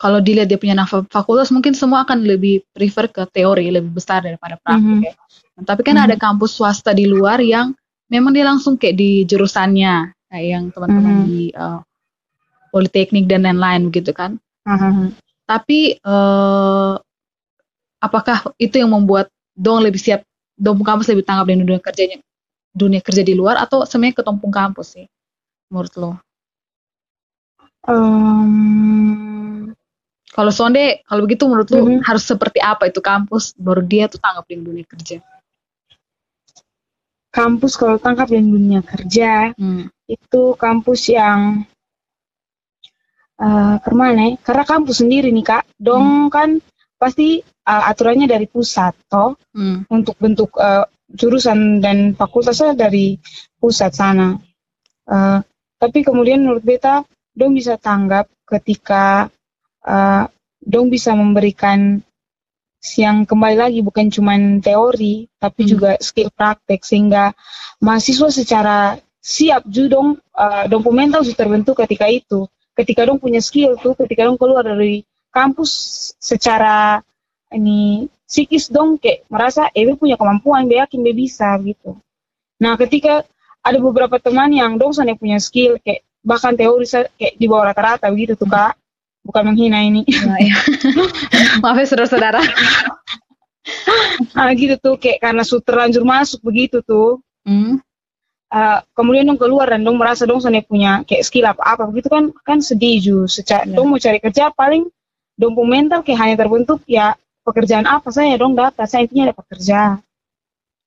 kalau 0.00 0.18
dilihat 0.24 0.48
dia 0.48 0.56
punya 0.56 0.72
fakultas, 1.12 1.52
mungkin 1.52 1.76
semua 1.76 2.08
akan 2.08 2.24
lebih 2.24 2.64
prefer 2.72 3.12
ke 3.12 3.28
teori 3.28 3.68
lebih 3.68 3.92
besar 3.92 4.24
daripada 4.24 4.56
praktik. 4.56 5.12
Ya. 5.12 5.12
Nah, 5.60 5.64
tapi 5.68 5.84
kan 5.84 6.00
ada 6.00 6.16
kampus 6.16 6.56
swasta 6.56 6.96
di 6.96 7.04
luar 7.04 7.36
yang 7.44 7.76
memang 8.08 8.32
dia 8.32 8.48
langsung 8.48 8.80
kayak 8.80 8.96
di 8.96 9.28
jurusannya 9.28 10.21
kayak 10.32 10.48
yang 10.48 10.64
teman-teman 10.72 11.14
hmm. 11.20 11.26
di 11.28 11.40
uh, 11.52 11.84
politeknik 12.72 13.28
dan 13.28 13.44
lain-lain 13.44 13.92
gitu 13.92 14.16
kan. 14.16 14.40
Hmm. 14.64 15.12
Tapi 15.44 16.00
uh, 16.00 16.96
apakah 18.00 18.56
itu 18.56 18.80
yang 18.80 18.88
membuat 18.88 19.28
dong 19.52 19.84
lebih 19.84 20.00
siap 20.00 20.24
dong 20.56 20.80
kampus 20.80 21.12
lebih 21.12 21.28
tanggap 21.28 21.52
di 21.52 21.60
dunia 21.60 21.82
kerjanya 21.84 22.18
dunia 22.72 23.04
kerja 23.04 23.20
di 23.20 23.36
luar 23.36 23.60
atau 23.60 23.84
sebenarnya 23.84 24.24
ketumpung 24.24 24.48
kampus 24.48 24.96
sih 24.96 25.06
menurut 25.68 25.92
lo? 26.00 26.12
Um, 27.84 29.68
kalau 30.32 30.48
sonde 30.54 31.04
kalau 31.04 31.28
begitu 31.28 31.44
menurut 31.44 31.68
lo 31.68 31.84
mm-hmm. 31.84 32.00
harus 32.08 32.24
seperti 32.24 32.64
apa 32.64 32.88
itu 32.88 33.04
kampus 33.04 33.52
baru 33.60 33.84
dia 33.84 34.08
tuh 34.08 34.16
tanggap 34.16 34.48
di 34.48 34.56
dunia 34.56 34.88
kerja? 34.88 35.20
Kampus 37.32 37.76
kalau 37.76 38.00
tangkap 38.00 38.32
di 38.32 38.40
dunia 38.40 38.80
kerja 38.80 39.52
hmm 39.52 40.01
itu 40.12 40.54
kampus 40.60 41.12
yang 41.12 41.64
uh, 43.40 43.76
ke 43.80 43.92
mana 43.92 44.32
ya? 44.32 44.32
Karena 44.40 44.64
kampus 44.68 45.00
sendiri 45.00 45.32
nih 45.32 45.44
kak, 45.44 45.64
dong 45.80 46.28
hmm. 46.28 46.32
kan 46.32 46.50
pasti 47.00 47.42
uh, 47.42 47.84
aturannya 47.90 48.30
dari 48.30 48.46
pusat 48.46 48.94
toh 49.10 49.34
hmm. 49.56 49.90
untuk 49.90 50.14
bentuk 50.20 50.54
uh, 50.60 50.86
jurusan 51.10 51.82
dan 51.82 52.14
fakultasnya 52.14 52.78
dari 52.78 53.18
pusat 53.58 53.92
sana. 53.92 54.38
Uh, 55.08 55.42
tapi 55.82 56.06
kemudian 56.06 56.46
menurut 56.46 56.62
beta, 56.62 57.02
dong 57.34 57.58
bisa 57.58 57.74
tanggap 57.80 58.30
ketika 58.46 59.26
uh, 59.88 60.24
dong 60.62 60.92
bisa 60.92 61.16
memberikan 61.16 61.98
yang 62.98 63.22
kembali 63.22 63.56
lagi 63.58 63.78
bukan 63.78 64.10
cuma 64.10 64.34
teori 64.58 65.30
tapi 65.38 65.62
hmm. 65.62 65.70
juga 65.70 65.90
skill 66.02 66.34
praktek 66.34 66.82
sehingga 66.82 67.30
mahasiswa 67.78 68.28
secara 68.30 68.98
siap 69.22 69.62
juga 69.70 69.96
dong 69.96 70.08
uh, 70.34 70.66
dong 70.66 70.82
mental 70.90 71.22
sudah 71.22 71.38
terbentuk 71.38 71.78
ketika 71.78 72.10
itu. 72.10 72.50
Ketika 72.74 73.06
dong 73.06 73.22
punya 73.22 73.38
skill 73.38 73.78
tuh 73.78 73.94
ketika 73.94 74.26
dong 74.26 74.34
keluar 74.36 74.66
dari 74.66 75.06
kampus 75.30 75.70
secara 76.18 76.98
ini 77.54 78.10
psikis 78.26 78.68
dong 78.68 78.98
kayak 78.98 79.24
merasa 79.30 79.70
eh 79.70 79.86
punya 79.94 80.18
kemampuan 80.18 80.66
dia 80.66 80.84
yakin 80.84 81.06
dia 81.06 81.14
bisa 81.14 81.54
gitu. 81.62 81.94
Nah 82.58 82.74
ketika 82.74 83.22
ada 83.62 83.78
beberapa 83.78 84.18
teman 84.18 84.50
yang 84.50 84.74
dong 84.74 84.90
sana 84.90 85.14
punya 85.14 85.38
skill 85.38 85.78
kayak 85.78 86.02
bahkan 86.26 86.58
teori 86.58 86.84
kayak 87.14 87.38
di 87.38 87.46
bawah 87.46 87.70
rata-rata 87.70 88.10
begitu 88.10 88.34
tuh 88.34 88.50
kak. 88.50 88.74
Bukan 89.22 89.54
menghina 89.54 89.78
ini. 89.86 90.02
Nah, 90.02 90.34
iya. 90.34 90.58
maaf 91.62 91.78
ya 91.78 91.86
saudara-saudara. 91.86 92.42
Ah 94.34 94.50
gitu 94.58 94.74
tuh 94.74 94.98
kayak 94.98 95.22
karena 95.22 95.46
sudah 95.46 95.62
terlanjur 95.62 96.02
masuk 96.02 96.42
begitu 96.42 96.82
tuh. 96.82 97.22
Hmm 97.46 97.78
uh, 98.52 98.78
kemudian 98.92 99.24
dong 99.24 99.40
keluar 99.40 99.72
dan 99.72 99.80
dong 99.82 99.96
merasa 99.96 100.28
dong 100.28 100.38
sana 100.44 100.60
punya 100.60 101.02
kayak 101.08 101.24
skill 101.24 101.48
apa 101.48 101.62
apa 101.64 101.88
begitu 101.88 102.12
kan 102.12 102.28
kan 102.44 102.58
sedih 102.60 103.00
ju 103.00 103.16
secara 103.24 103.64
yeah. 103.64 103.74
dong 103.74 103.88
mau 103.88 103.98
cari 103.98 104.20
kerja 104.20 104.52
paling 104.52 104.86
dong 105.40 105.56
pun 105.56 105.66
mental 105.66 106.04
kayak 106.04 106.20
hanya 106.20 106.36
terbentuk 106.36 106.84
ya 106.84 107.16
pekerjaan 107.42 107.88
apa 107.88 108.12
saya 108.12 108.36
dong 108.36 108.52
dapat 108.52 108.84
saya 108.84 109.08
intinya 109.08 109.32
ada 109.32 109.36
pekerja 109.36 109.80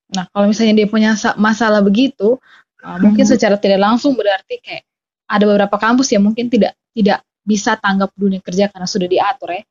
nah 0.05 0.25
kalau 0.29 0.45
misalnya 0.45 0.85
dia 0.85 0.87
punya 0.87 1.17
masalah 1.41 1.81
begitu 1.81 2.37
uh, 2.85 2.95
hmm. 2.95 3.01
mungkin 3.01 3.25
secara 3.25 3.57
tidak 3.57 3.81
langsung 3.81 4.13
berarti 4.13 4.61
kayak 4.61 4.85
ada 5.25 5.43
beberapa 5.49 5.75
kampus 5.81 6.13
yang 6.13 6.21
mungkin 6.21 6.47
tidak 6.47 6.77
tidak 6.93 7.25
bisa 7.41 7.73
tanggap 7.77 8.13
dunia 8.13 8.39
kerja 8.39 8.69
karena 8.69 8.85
sudah 8.85 9.09
diatur 9.09 9.49
ya 9.57 9.63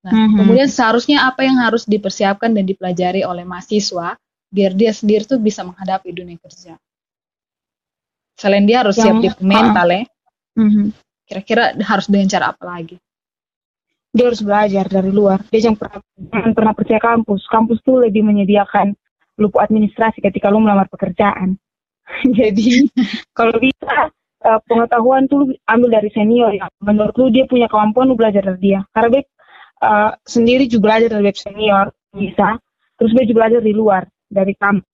nah 0.00 0.12
hmm. 0.12 0.36
kemudian 0.36 0.68
seharusnya 0.68 1.28
apa 1.28 1.44
yang 1.44 1.60
harus 1.60 1.88
dipersiapkan 1.88 2.52
dan 2.52 2.64
dipelajari 2.68 3.24
oleh 3.24 3.44
mahasiswa 3.44 4.16
biar 4.50 4.72
dia 4.74 4.92
sendiri 4.92 5.24
tuh 5.24 5.40
bisa 5.40 5.60
menghadapi 5.64 6.12
dunia 6.12 6.40
kerja 6.40 6.76
Selain 8.40 8.64
dia 8.64 8.80
harus 8.80 8.96
yang, 8.96 9.20
siap 9.20 9.36
di 9.36 9.44
mental 9.44 9.88
ya. 9.92 10.02
Mm-hmm. 10.56 10.86
Kira-kira 11.28 11.76
harus 11.84 12.06
dengan 12.08 12.28
cara 12.32 12.56
apa 12.56 12.64
lagi? 12.64 12.96
Dia 14.16 14.32
harus 14.32 14.40
belajar 14.40 14.88
dari 14.88 15.12
luar. 15.12 15.44
Dia 15.52 15.68
jangan 15.68 15.76
pernah, 15.76 16.00
jangan 16.16 16.52
pernah 16.56 16.72
percaya 16.72 17.00
kampus. 17.04 17.44
Kampus 17.52 17.78
tuh 17.84 18.00
lebih 18.00 18.24
menyediakan 18.24 18.96
lupa 19.36 19.68
administrasi 19.68 20.24
ketika 20.24 20.48
lu 20.48 20.64
melamar 20.64 20.88
pekerjaan. 20.88 21.60
Jadi 22.40 22.88
kalau 23.38 23.60
bisa 23.60 24.08
uh, 24.48 24.60
pengetahuan 24.64 25.28
tuh 25.28 25.52
ambil 25.68 26.00
dari 26.00 26.08
senior 26.16 26.56
ya. 26.56 26.66
Menurut 26.80 27.14
lu 27.20 27.28
dia 27.28 27.44
punya 27.44 27.68
kemampuan 27.68 28.08
lu 28.08 28.16
belajar 28.16 28.40
dari 28.40 28.72
dia. 28.72 28.80
Karena 28.96 29.20
Beb 29.20 29.26
uh, 29.84 30.16
sendiri 30.24 30.64
juga 30.64 30.96
belajar 30.96 31.08
dari 31.12 31.24
Beb 31.28 31.38
senior 31.38 31.86
bisa. 32.16 32.56
Terus 32.96 33.12
Beb 33.12 33.28
juga 33.28 33.46
belajar 33.46 33.60
di 33.60 33.74
luar 33.76 34.02
dari 34.26 34.56
kampus. 34.56 34.89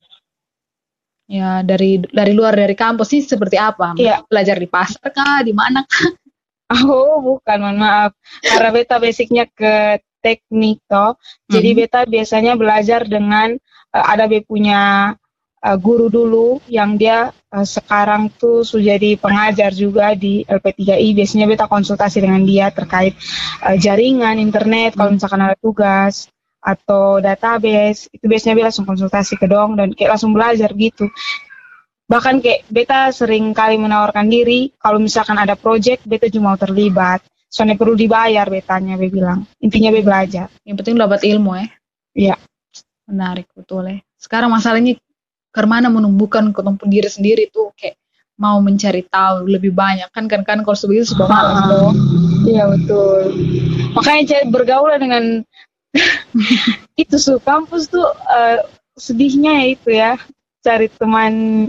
Ya 1.27 1.67
dari 1.67 1.99
dari 1.99 2.33
luar 2.33 2.55
dari 2.55 2.79
kampus 2.79 3.11
sih 3.11 3.23
seperti 3.23 3.59
apa? 3.59 3.99
Iya. 3.99 4.23
Belajar 4.31 4.57
di 4.62 4.69
pasar 4.71 5.11
kah? 5.11 5.43
Di 5.43 5.53
mana 5.53 5.83
kah? 5.87 6.11
Oh 6.67 7.23
bukan, 7.23 7.62
mohon 7.62 7.79
maaf. 7.79 8.11
Karena 8.43 8.75
beta 8.75 8.99
basicnya 8.99 9.47
ke 9.47 10.03
teknik 10.19 10.83
toh. 10.91 11.15
Jadi 11.47 11.71
hmm. 11.71 11.79
beta 11.79 12.01
biasanya 12.03 12.59
belajar 12.59 13.07
dengan 13.07 13.55
uh, 13.95 14.05
ada 14.11 14.27
be 14.27 14.43
punya 14.43 15.15
uh, 15.62 15.77
guru 15.79 16.11
dulu 16.11 16.59
yang 16.67 16.99
dia 16.99 17.31
uh, 17.55 17.62
sekarang 17.62 18.35
tuh 18.35 18.67
sudah 18.67 18.99
jadi 18.99 19.15
pengajar 19.15 19.71
juga 19.71 20.19
di 20.19 20.43
LP3I. 20.43 21.15
Biasanya 21.15 21.47
beta 21.47 21.71
konsultasi 21.71 22.19
dengan 22.19 22.43
dia 22.43 22.75
terkait 22.75 23.15
uh, 23.62 23.79
jaringan 23.79 24.43
internet 24.43 24.99
kalau 24.99 25.15
hmm. 25.15 25.23
misalkan 25.23 25.47
ada 25.47 25.55
tugas 25.62 26.27
atau 26.66 27.22
database 27.22 28.11
itu 28.11 28.26
biasanya 28.26 28.59
beta 28.59 28.66
langsung 28.74 28.90
konsultasi 28.90 29.38
ke 29.38 29.46
dong 29.46 29.79
dan 29.79 29.94
kayak 29.94 30.18
langsung 30.18 30.35
belajar 30.35 30.74
gitu. 30.74 31.07
Bahkan 32.11 32.42
kayak 32.42 32.66
beta 32.66 33.14
sering 33.14 33.55
kali 33.55 33.79
menawarkan 33.79 34.26
diri 34.26 34.74
kalau 34.83 34.98
misalkan 34.98 35.38
ada 35.38 35.55
project 35.55 36.02
beta 36.02 36.26
cuma 36.26 36.55
mau 36.55 36.59
terlibat. 36.59 37.22
Soalnya 37.46 37.79
perlu 37.79 37.94
dibayar 37.94 38.50
betanya 38.50 38.98
be 38.98 39.07
bilang. 39.07 39.46
Intinya 39.62 39.94
be 39.94 40.02
belajar. 40.02 40.50
Yang 40.66 40.83
penting 40.83 40.98
dapat 40.98 41.22
ilmu 41.22 41.55
ya 41.55 41.66
iya. 42.18 42.35
Menarik 43.07 43.46
betul 43.55 43.87
ya 43.87 44.02
sekarang 44.18 44.50
masalahnya 44.50 44.98
ke 45.55 45.62
mana 45.62 45.87
menumbuhkan 45.87 46.50
ketemu 46.50 46.85
diri 46.90 47.09
sendiri 47.09 47.44
tuh 47.48 47.70
kayak 47.79 47.94
mau 48.37 48.59
mencari 48.61 49.07
tahu 49.07 49.46
lebih 49.46 49.70
banyak. 49.70 50.11
Kan 50.11 50.26
kan 50.26 50.42
kan 50.42 50.66
kalau 50.66 50.76
sebegitu 50.76 51.14
malas 51.24 51.70
tuh 51.70 51.94
iya 52.50 52.66
betul. 52.66 53.33
Makanya 53.94 54.44
bergaul 54.50 54.92
dengan 54.98 55.46
itu 57.02 57.16
su 57.16 57.40
kampus 57.40 57.92
tuh 57.92 58.06
uh, 58.06 58.61
sedihnya 58.96 59.61
ya 59.61 59.66
itu 59.68 59.88
ya 59.92 60.12
cari 60.64 60.88
teman 60.90 61.66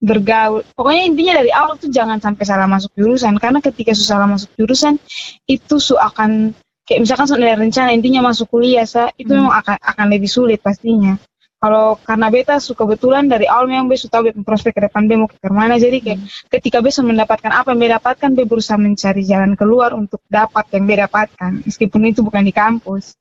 bergaul. 0.00 0.62
Pokoknya 0.76 1.02
intinya 1.08 1.34
dari 1.40 1.50
awal 1.50 1.80
tuh 1.80 1.88
jangan 1.88 2.20
sampai 2.20 2.44
salah 2.44 2.68
masuk 2.68 2.92
jurusan 2.94 3.40
karena 3.40 3.58
ketika 3.64 3.96
susah 3.96 4.20
salah 4.20 4.28
masuk 4.28 4.52
jurusan 4.54 5.00
itu 5.48 5.80
su 5.80 5.96
akan 5.96 6.52
kayak 6.86 7.02
misalkan 7.02 7.26
sudah 7.26 7.58
rencana 7.58 7.90
intinya 7.90 8.30
masuk 8.30 8.46
kuliah 8.52 8.86
sa 8.86 9.10
itu 9.18 9.32
hmm. 9.32 9.40
memang 9.42 9.54
akan 9.58 9.76
akan 9.80 10.06
lebih 10.12 10.30
sulit 10.30 10.60
pastinya. 10.62 11.16
Kalau 11.56 11.96
karena 12.04 12.28
beta 12.28 12.60
suka 12.60 12.84
kebetulan 12.84 13.32
dari 13.32 13.48
awal 13.48 13.66
memang 13.66 13.88
beta 13.88 14.06
tahu 14.06 14.28
beta 14.28 14.38
prospek 14.44 14.76
ke 14.76 14.80
depan 14.86 15.08
beta 15.08 15.18
mau 15.24 15.28
ke 15.32 15.48
mana 15.48 15.80
jadi 15.80 15.98
kayak 16.04 16.20
hmm. 16.20 16.28
ketika 16.52 16.78
beta 16.84 17.00
mendapatkan 17.00 17.50
apa 17.50 17.72
yang 17.72 17.80
beta 17.80 17.92
dapatkan 17.98 18.30
beta 18.36 18.46
berusaha 18.46 18.78
mencari 18.78 19.22
jalan 19.24 19.56
keluar 19.56 19.96
untuk 19.96 20.20
dapat 20.28 20.68
yang 20.76 20.84
beta 20.84 21.08
dapatkan 21.08 21.64
meskipun 21.64 22.00
itu 22.12 22.20
bukan 22.20 22.44
di 22.44 22.52
kampus. 22.52 23.16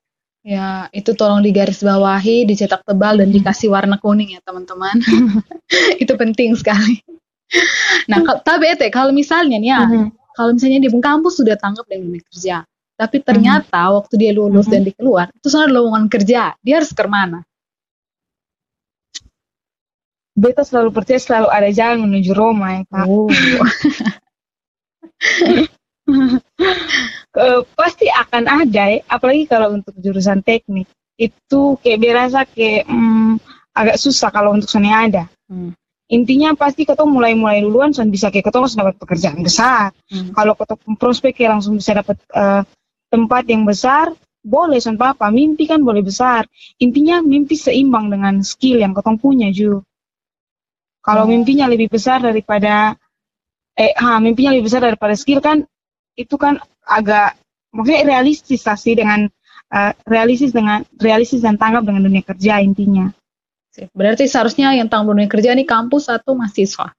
Ya, 0.46 0.94
itu 0.94 1.18
tolong 1.18 1.42
digarisbawahi, 1.42 2.46
dicetak 2.46 2.86
tebal 2.86 3.18
dan 3.18 3.34
dikasih 3.34 3.74
warna 3.74 3.98
kuning 3.98 4.38
ya 4.38 4.42
teman-teman. 4.46 5.02
itu 6.06 6.14
penting 6.14 6.54
sekali. 6.54 7.02
nah, 8.06 8.22
tapi 8.46 8.70
ete 8.70 8.94
kalau 8.94 9.10
misalnya 9.10 9.58
nih 9.58 9.74
ya, 9.74 9.82
mm-hmm. 9.90 10.38
kalau 10.38 10.54
misalnya 10.54 10.86
di 10.86 10.90
kampus 10.94 11.42
sudah 11.42 11.58
tanggap 11.58 11.90
dengan 11.90 12.14
dunia 12.14 12.22
kerja, 12.30 12.62
tapi 12.94 13.26
ternyata 13.26 13.74
mm-hmm. 13.74 13.98
waktu 13.98 14.14
dia 14.22 14.32
lulus 14.38 14.70
mm-hmm. 14.70 14.74
dan 14.78 14.82
dikeluar, 14.86 15.26
itu 15.34 15.48
sangat 15.50 15.74
lowongan 15.74 16.06
kerja, 16.14 16.54
dia 16.62 16.74
harus 16.78 16.94
ke 16.94 17.06
mana? 17.10 17.42
Beta 20.38 20.62
selalu 20.62 20.94
percaya 20.94 21.18
selalu 21.18 21.48
ada 21.50 21.74
jalan 21.74 22.06
menuju 22.06 22.32
Roma 22.38 22.68
ya 22.70 22.82
kak. 22.86 23.06
Oh. 23.10 23.34
uh, 27.34 27.62
akan 28.15 28.43
ada 28.47 28.84
ya, 28.95 28.99
apalagi 29.12 29.43
kalau 29.45 29.75
untuk 29.75 29.91
jurusan 29.99 30.39
teknik 30.39 30.88
itu 31.15 31.80
kayak 31.80 31.99
berasa 31.99 32.43
kayak 32.47 32.88
hmm, 32.88 33.39
agak 33.75 33.99
susah 33.99 34.32
kalau 34.32 34.56
untuk 34.56 34.71
seni 34.71 34.91
ada. 34.91 35.28
Hmm. 35.51 35.75
Intinya 36.06 36.54
pasti 36.54 36.86
ketemu 36.86 37.17
mulai-mulai 37.17 37.65
duluan 37.65 37.89
so 37.89 38.06
bisa 38.06 38.30
kayak 38.30 38.45
ketemu 38.45 38.69
langsung 38.69 38.82
dapat 38.86 38.95
pekerjaan 39.01 39.39
besar. 39.41 39.89
Hmm. 40.08 40.32
Kalau 40.38 40.54
ketemu 40.54 40.93
prospek 41.01 41.32
kayak 41.34 41.51
langsung 41.58 41.73
bisa 41.82 41.97
dapat 41.97 42.17
uh, 42.30 42.62
tempat 43.10 43.43
yang 43.49 43.65
besar, 43.65 44.13
boleh 44.45 44.78
son 44.78 45.01
papa. 45.01 45.34
Mimpi 45.34 45.65
kan 45.65 45.82
boleh 45.82 46.06
besar. 46.06 46.45
Intinya 46.78 47.25
mimpi 47.25 47.58
seimbang 47.58 48.13
dengan 48.13 48.45
skill 48.45 48.86
yang 48.86 48.93
ketemu 48.93 49.17
punya 49.17 49.47
Ju. 49.49 49.82
Kalau 51.01 51.25
hmm. 51.25 51.32
mimpinya 51.41 51.65
lebih 51.65 51.89
besar 51.89 52.21
daripada 52.21 52.93
eh 53.75 53.91
ha, 53.97 54.21
mimpinya 54.21 54.56
lebih 54.56 54.71
besar 54.71 54.86
daripada 54.86 55.17
skill 55.17 55.41
kan 55.41 55.65
itu 56.15 56.38
kan 56.39 56.62
agak 56.86 57.36
maksudnya 57.76 58.08
realistis 58.08 58.64
sih 58.64 58.96
dengan 58.96 59.28
uh, 59.76 59.92
realistis 60.08 60.56
dengan 60.56 60.88
realistis 60.96 61.44
dan 61.44 61.60
tanggap 61.60 61.84
dengan 61.84 62.08
dunia 62.08 62.24
kerja 62.24 62.64
intinya. 62.64 63.12
Berarti 63.92 64.32
seharusnya 64.32 64.72
yang 64.72 64.88
tanggap 64.88 65.12
dunia 65.12 65.28
kerja 65.28 65.52
ini 65.52 65.68
kampus 65.68 66.08
atau 66.08 66.32
mahasiswa? 66.40 66.96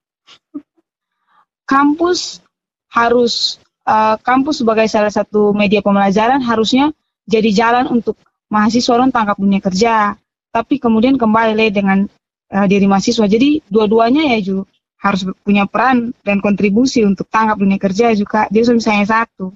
Kampus 1.65 2.45
harus 2.93 3.57
uh, 3.89 4.21
kampus 4.21 4.61
sebagai 4.61 4.85
salah 4.87 5.11
satu 5.11 5.57
media 5.57 5.81
pembelajaran 5.81 6.45
harusnya 6.45 6.93
jadi 7.25 7.51
jalan 7.51 7.89
untuk 7.91 8.21
mahasiswa 8.53 8.93
orang 8.93 9.11
tangkap 9.11 9.41
dunia 9.41 9.65
kerja. 9.65 10.21
Tapi 10.53 10.77
kemudian 10.77 11.17
kembali 11.17 11.73
dengan 11.73 12.05
uh, 12.53 12.67
diri 12.69 12.85
mahasiswa. 12.85 13.25
Jadi 13.25 13.65
dua-duanya 13.67 14.37
ya 14.37 14.39
Ju 14.45 14.69
harus 14.97 15.29
punya 15.45 15.69
peran 15.69 16.17
dan 16.25 16.41
kontribusi 16.41 17.05
untuk 17.05 17.29
tanggap 17.29 17.61
dunia 17.61 17.81
kerja 17.81 18.13
juga. 18.13 18.49
Jadi 18.53 18.77
misalnya 18.77 19.07
satu. 19.25 19.53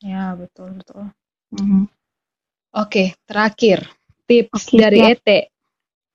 Ya 0.00 0.32
betul 0.32 0.80
betul. 0.80 1.12
Mm-hmm. 1.52 1.84
Oke 2.78 3.14
terakhir 3.28 3.84
tips 4.24 4.70
okay, 4.70 4.78
dari 4.78 4.98
ya. 5.02 5.12
ET 5.12 5.28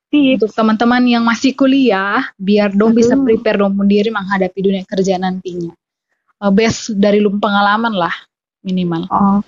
tips. 0.10 0.34
untuk 0.40 0.52
teman-teman 0.56 1.04
yang 1.06 1.24
masih 1.28 1.54
kuliah 1.54 2.24
biar 2.40 2.74
dong 2.74 2.96
Aduh. 2.96 3.00
bisa 3.04 3.14
prepare 3.20 3.62
dong 3.62 3.76
sendiri 3.76 4.10
menghadapi 4.10 4.60
dunia 4.64 4.84
kerja 4.88 5.20
nantinya. 5.22 5.74
Uh, 6.40 6.52
best 6.52 6.96
dari 6.98 7.22
lu 7.22 7.36
pengalaman 7.38 7.94
lah 7.96 8.16
minimal. 8.66 9.08
Oh. 9.12 9.40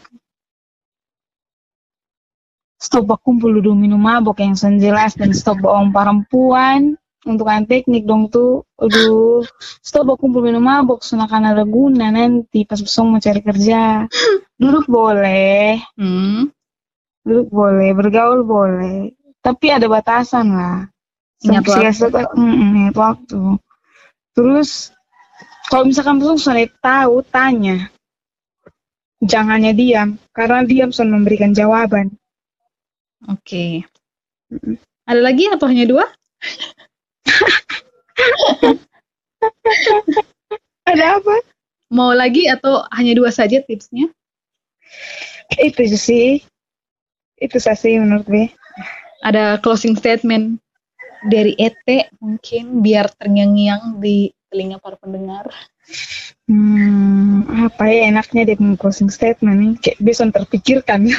Stop 2.78 3.10
kumpul 3.26 3.58
dulu 3.58 3.74
minum 3.74 3.98
mabok 3.98 4.38
yang 4.38 4.54
senjelas 4.54 5.18
dan 5.18 5.34
stop 5.34 5.58
bohong 5.66 5.90
perempuan 5.90 6.94
untuk 7.28 7.52
anak 7.52 7.68
teknik 7.68 8.08
dong 8.08 8.32
tuh 8.32 8.64
aduh. 8.80 9.44
Stop 9.84 10.16
aku 10.16 10.28
kumpul 10.28 10.42
minum 10.42 10.64
mabok 10.64 11.04
karena 11.04 11.52
ada 11.52 11.68
guna 11.68 12.10
nanti 12.10 12.64
pas 12.64 12.80
besok 12.80 13.04
mau 13.06 13.20
cari 13.20 13.44
kerja. 13.44 14.08
Duduk 14.62 14.88
boleh. 14.88 15.78
Hmm. 16.00 16.50
duduk 17.28 17.52
boleh 17.52 17.92
bergaul 17.92 18.48
boleh. 18.48 19.12
Tapi 19.44 19.68
ada 19.68 19.92
batasan 19.92 20.48
lah. 20.56 20.88
Ingat 21.44 21.68
waktu. 21.68 22.96
waktu. 22.96 23.42
Terus 24.32 24.96
kalau 25.68 25.92
misalkan 25.92 26.24
besok 26.24 26.40
sudah 26.40 26.64
tahu 26.80 27.20
tanya. 27.28 27.92
Jangannya 29.20 29.76
diam 29.76 30.16
karena 30.32 30.64
diam 30.64 30.96
sudah 30.96 31.12
memberikan 31.12 31.52
jawaban. 31.52 32.16
Oke. 33.28 33.84
Okay. 33.84 34.78
ada 35.08 35.20
lagi 35.20 35.52
atau 35.52 35.68
hanya 35.68 35.84
dua 35.84 36.06
Ada 40.88 41.20
apa? 41.22 41.36
Mau 41.94 42.12
lagi 42.12 42.48
atau 42.52 42.84
hanya 42.96 43.14
dua 43.16 43.32
saja 43.32 43.62
tipsnya? 43.64 44.12
Itu 45.56 45.84
sih. 45.96 46.44
Itu 47.38 47.58
sih 47.62 47.94
menurut 48.02 48.26
gue. 48.28 48.48
Ada 49.24 49.62
closing 49.62 49.96
statement 49.98 50.60
dari 51.26 51.58
ET 51.58 51.86
mungkin 52.22 52.82
biar 52.86 53.10
terngiang-ngiang 53.18 54.00
di 54.02 54.30
telinga 54.48 54.80
para 54.80 54.96
pendengar. 55.00 55.50
Hmm, 56.48 57.44
apa 57.68 57.84
ya 57.92 58.12
enaknya 58.12 58.48
dia 58.48 58.58
closing 58.80 59.12
statement 59.12 59.58
nih? 59.60 59.74
Kayak 59.84 60.00
bisa 60.04 60.24
terpikirkan. 60.32 61.08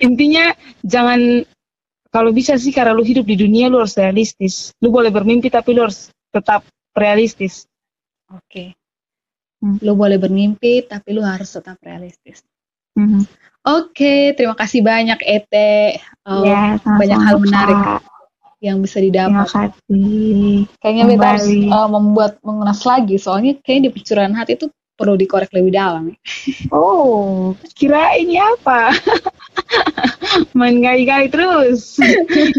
Intinya 0.00 0.50
jangan 0.80 1.44
kalau 2.10 2.34
bisa 2.34 2.58
sih 2.58 2.74
karena 2.74 2.90
lu 2.90 3.06
hidup 3.06 3.22
di 3.22 3.38
dunia 3.38 3.70
lu 3.70 3.78
harus 3.78 3.94
realistis. 3.94 4.74
Lu 4.82 4.90
boleh 4.90 5.14
bermimpi 5.14 5.46
tapi 5.52 5.76
lu 5.76 5.86
harus 5.86 6.10
tetap 6.34 6.66
realistis. 6.96 7.68
Oke. 8.32 8.40
Okay. 8.48 8.68
Hmm. 9.60 9.76
Lu 9.84 9.94
boleh 9.94 10.16
bermimpi 10.16 10.88
tapi 10.88 11.14
lu 11.14 11.22
harus 11.22 11.52
tetap 11.52 11.78
realistis. 11.84 12.42
Hmm. 12.98 13.22
Oke, 13.60 13.92
okay, 13.92 14.20
terima 14.32 14.56
kasih 14.56 14.80
banyak 14.80 15.20
Ete. 15.20 16.00
Oh, 16.24 16.42
ya, 16.48 16.80
banyak 16.80 17.20
hal 17.20 17.36
menarik 17.36 18.00
yang 18.64 18.80
bisa 18.80 19.04
didapat. 19.04 19.44
Terima 19.44 19.68
kasih. 19.68 20.64
Kayaknya 20.80 21.04
kita 21.12 21.26
harus 21.28 21.48
uh, 21.68 21.88
membuat 21.92 22.32
mengulas 22.40 22.80
lagi 22.88 23.16
soalnya 23.20 23.60
kayaknya 23.60 23.82
di 23.88 23.90
pencurahan 23.92 24.32
hati 24.32 24.52
itu 24.56 24.66
perlu 25.00 25.16
dikorek 25.16 25.48
lebih 25.56 25.72
dalam. 25.72 26.12
Oh, 26.68 27.56
kira 27.72 28.20
ini 28.20 28.36
apa? 28.36 28.92
Main 30.58 30.84
gali-gali 30.84 31.32
terus. 31.32 31.96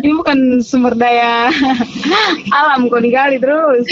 ini 0.01 0.09
bukan 0.17 0.57
sumber 0.65 0.97
daya 0.97 1.53
alam 2.59 2.89
kok 2.89 3.05
digali 3.05 3.37
terus. 3.37 3.85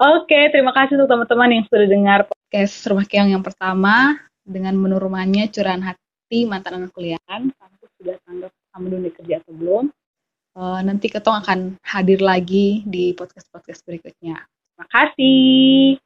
Oke, 0.00 0.48
terima 0.48 0.72
kasih 0.72 0.96
untuk 0.96 1.12
teman-teman 1.12 1.60
yang 1.60 1.64
sudah 1.68 1.84
dengar 1.84 2.20
podcast 2.24 2.88
Rumah 2.88 3.04
Keong 3.04 3.36
yang 3.36 3.44
pertama 3.44 4.16
dengan 4.40 4.72
menu 4.80 4.96
rumahnya 4.96 5.52
curahan 5.52 5.84
hati 5.84 6.48
mantan 6.48 6.80
anak 6.80 6.96
kuliah. 6.96 7.20
Kamu 7.28 7.52
sudah 8.00 8.16
tanggap 8.24 8.50
kamu 8.72 8.86
dunia 8.96 9.12
kerja 9.12 9.34
atau 9.44 9.52
belum? 9.52 9.84
Uh, 10.56 10.80
nanti 10.80 11.12
Ketong 11.12 11.44
akan 11.44 11.58
hadir 11.84 12.24
lagi 12.24 12.80
di 12.88 13.12
podcast-podcast 13.12 13.84
berikutnya. 13.84 14.40
Terima 14.72 14.86
kasih. 14.88 16.00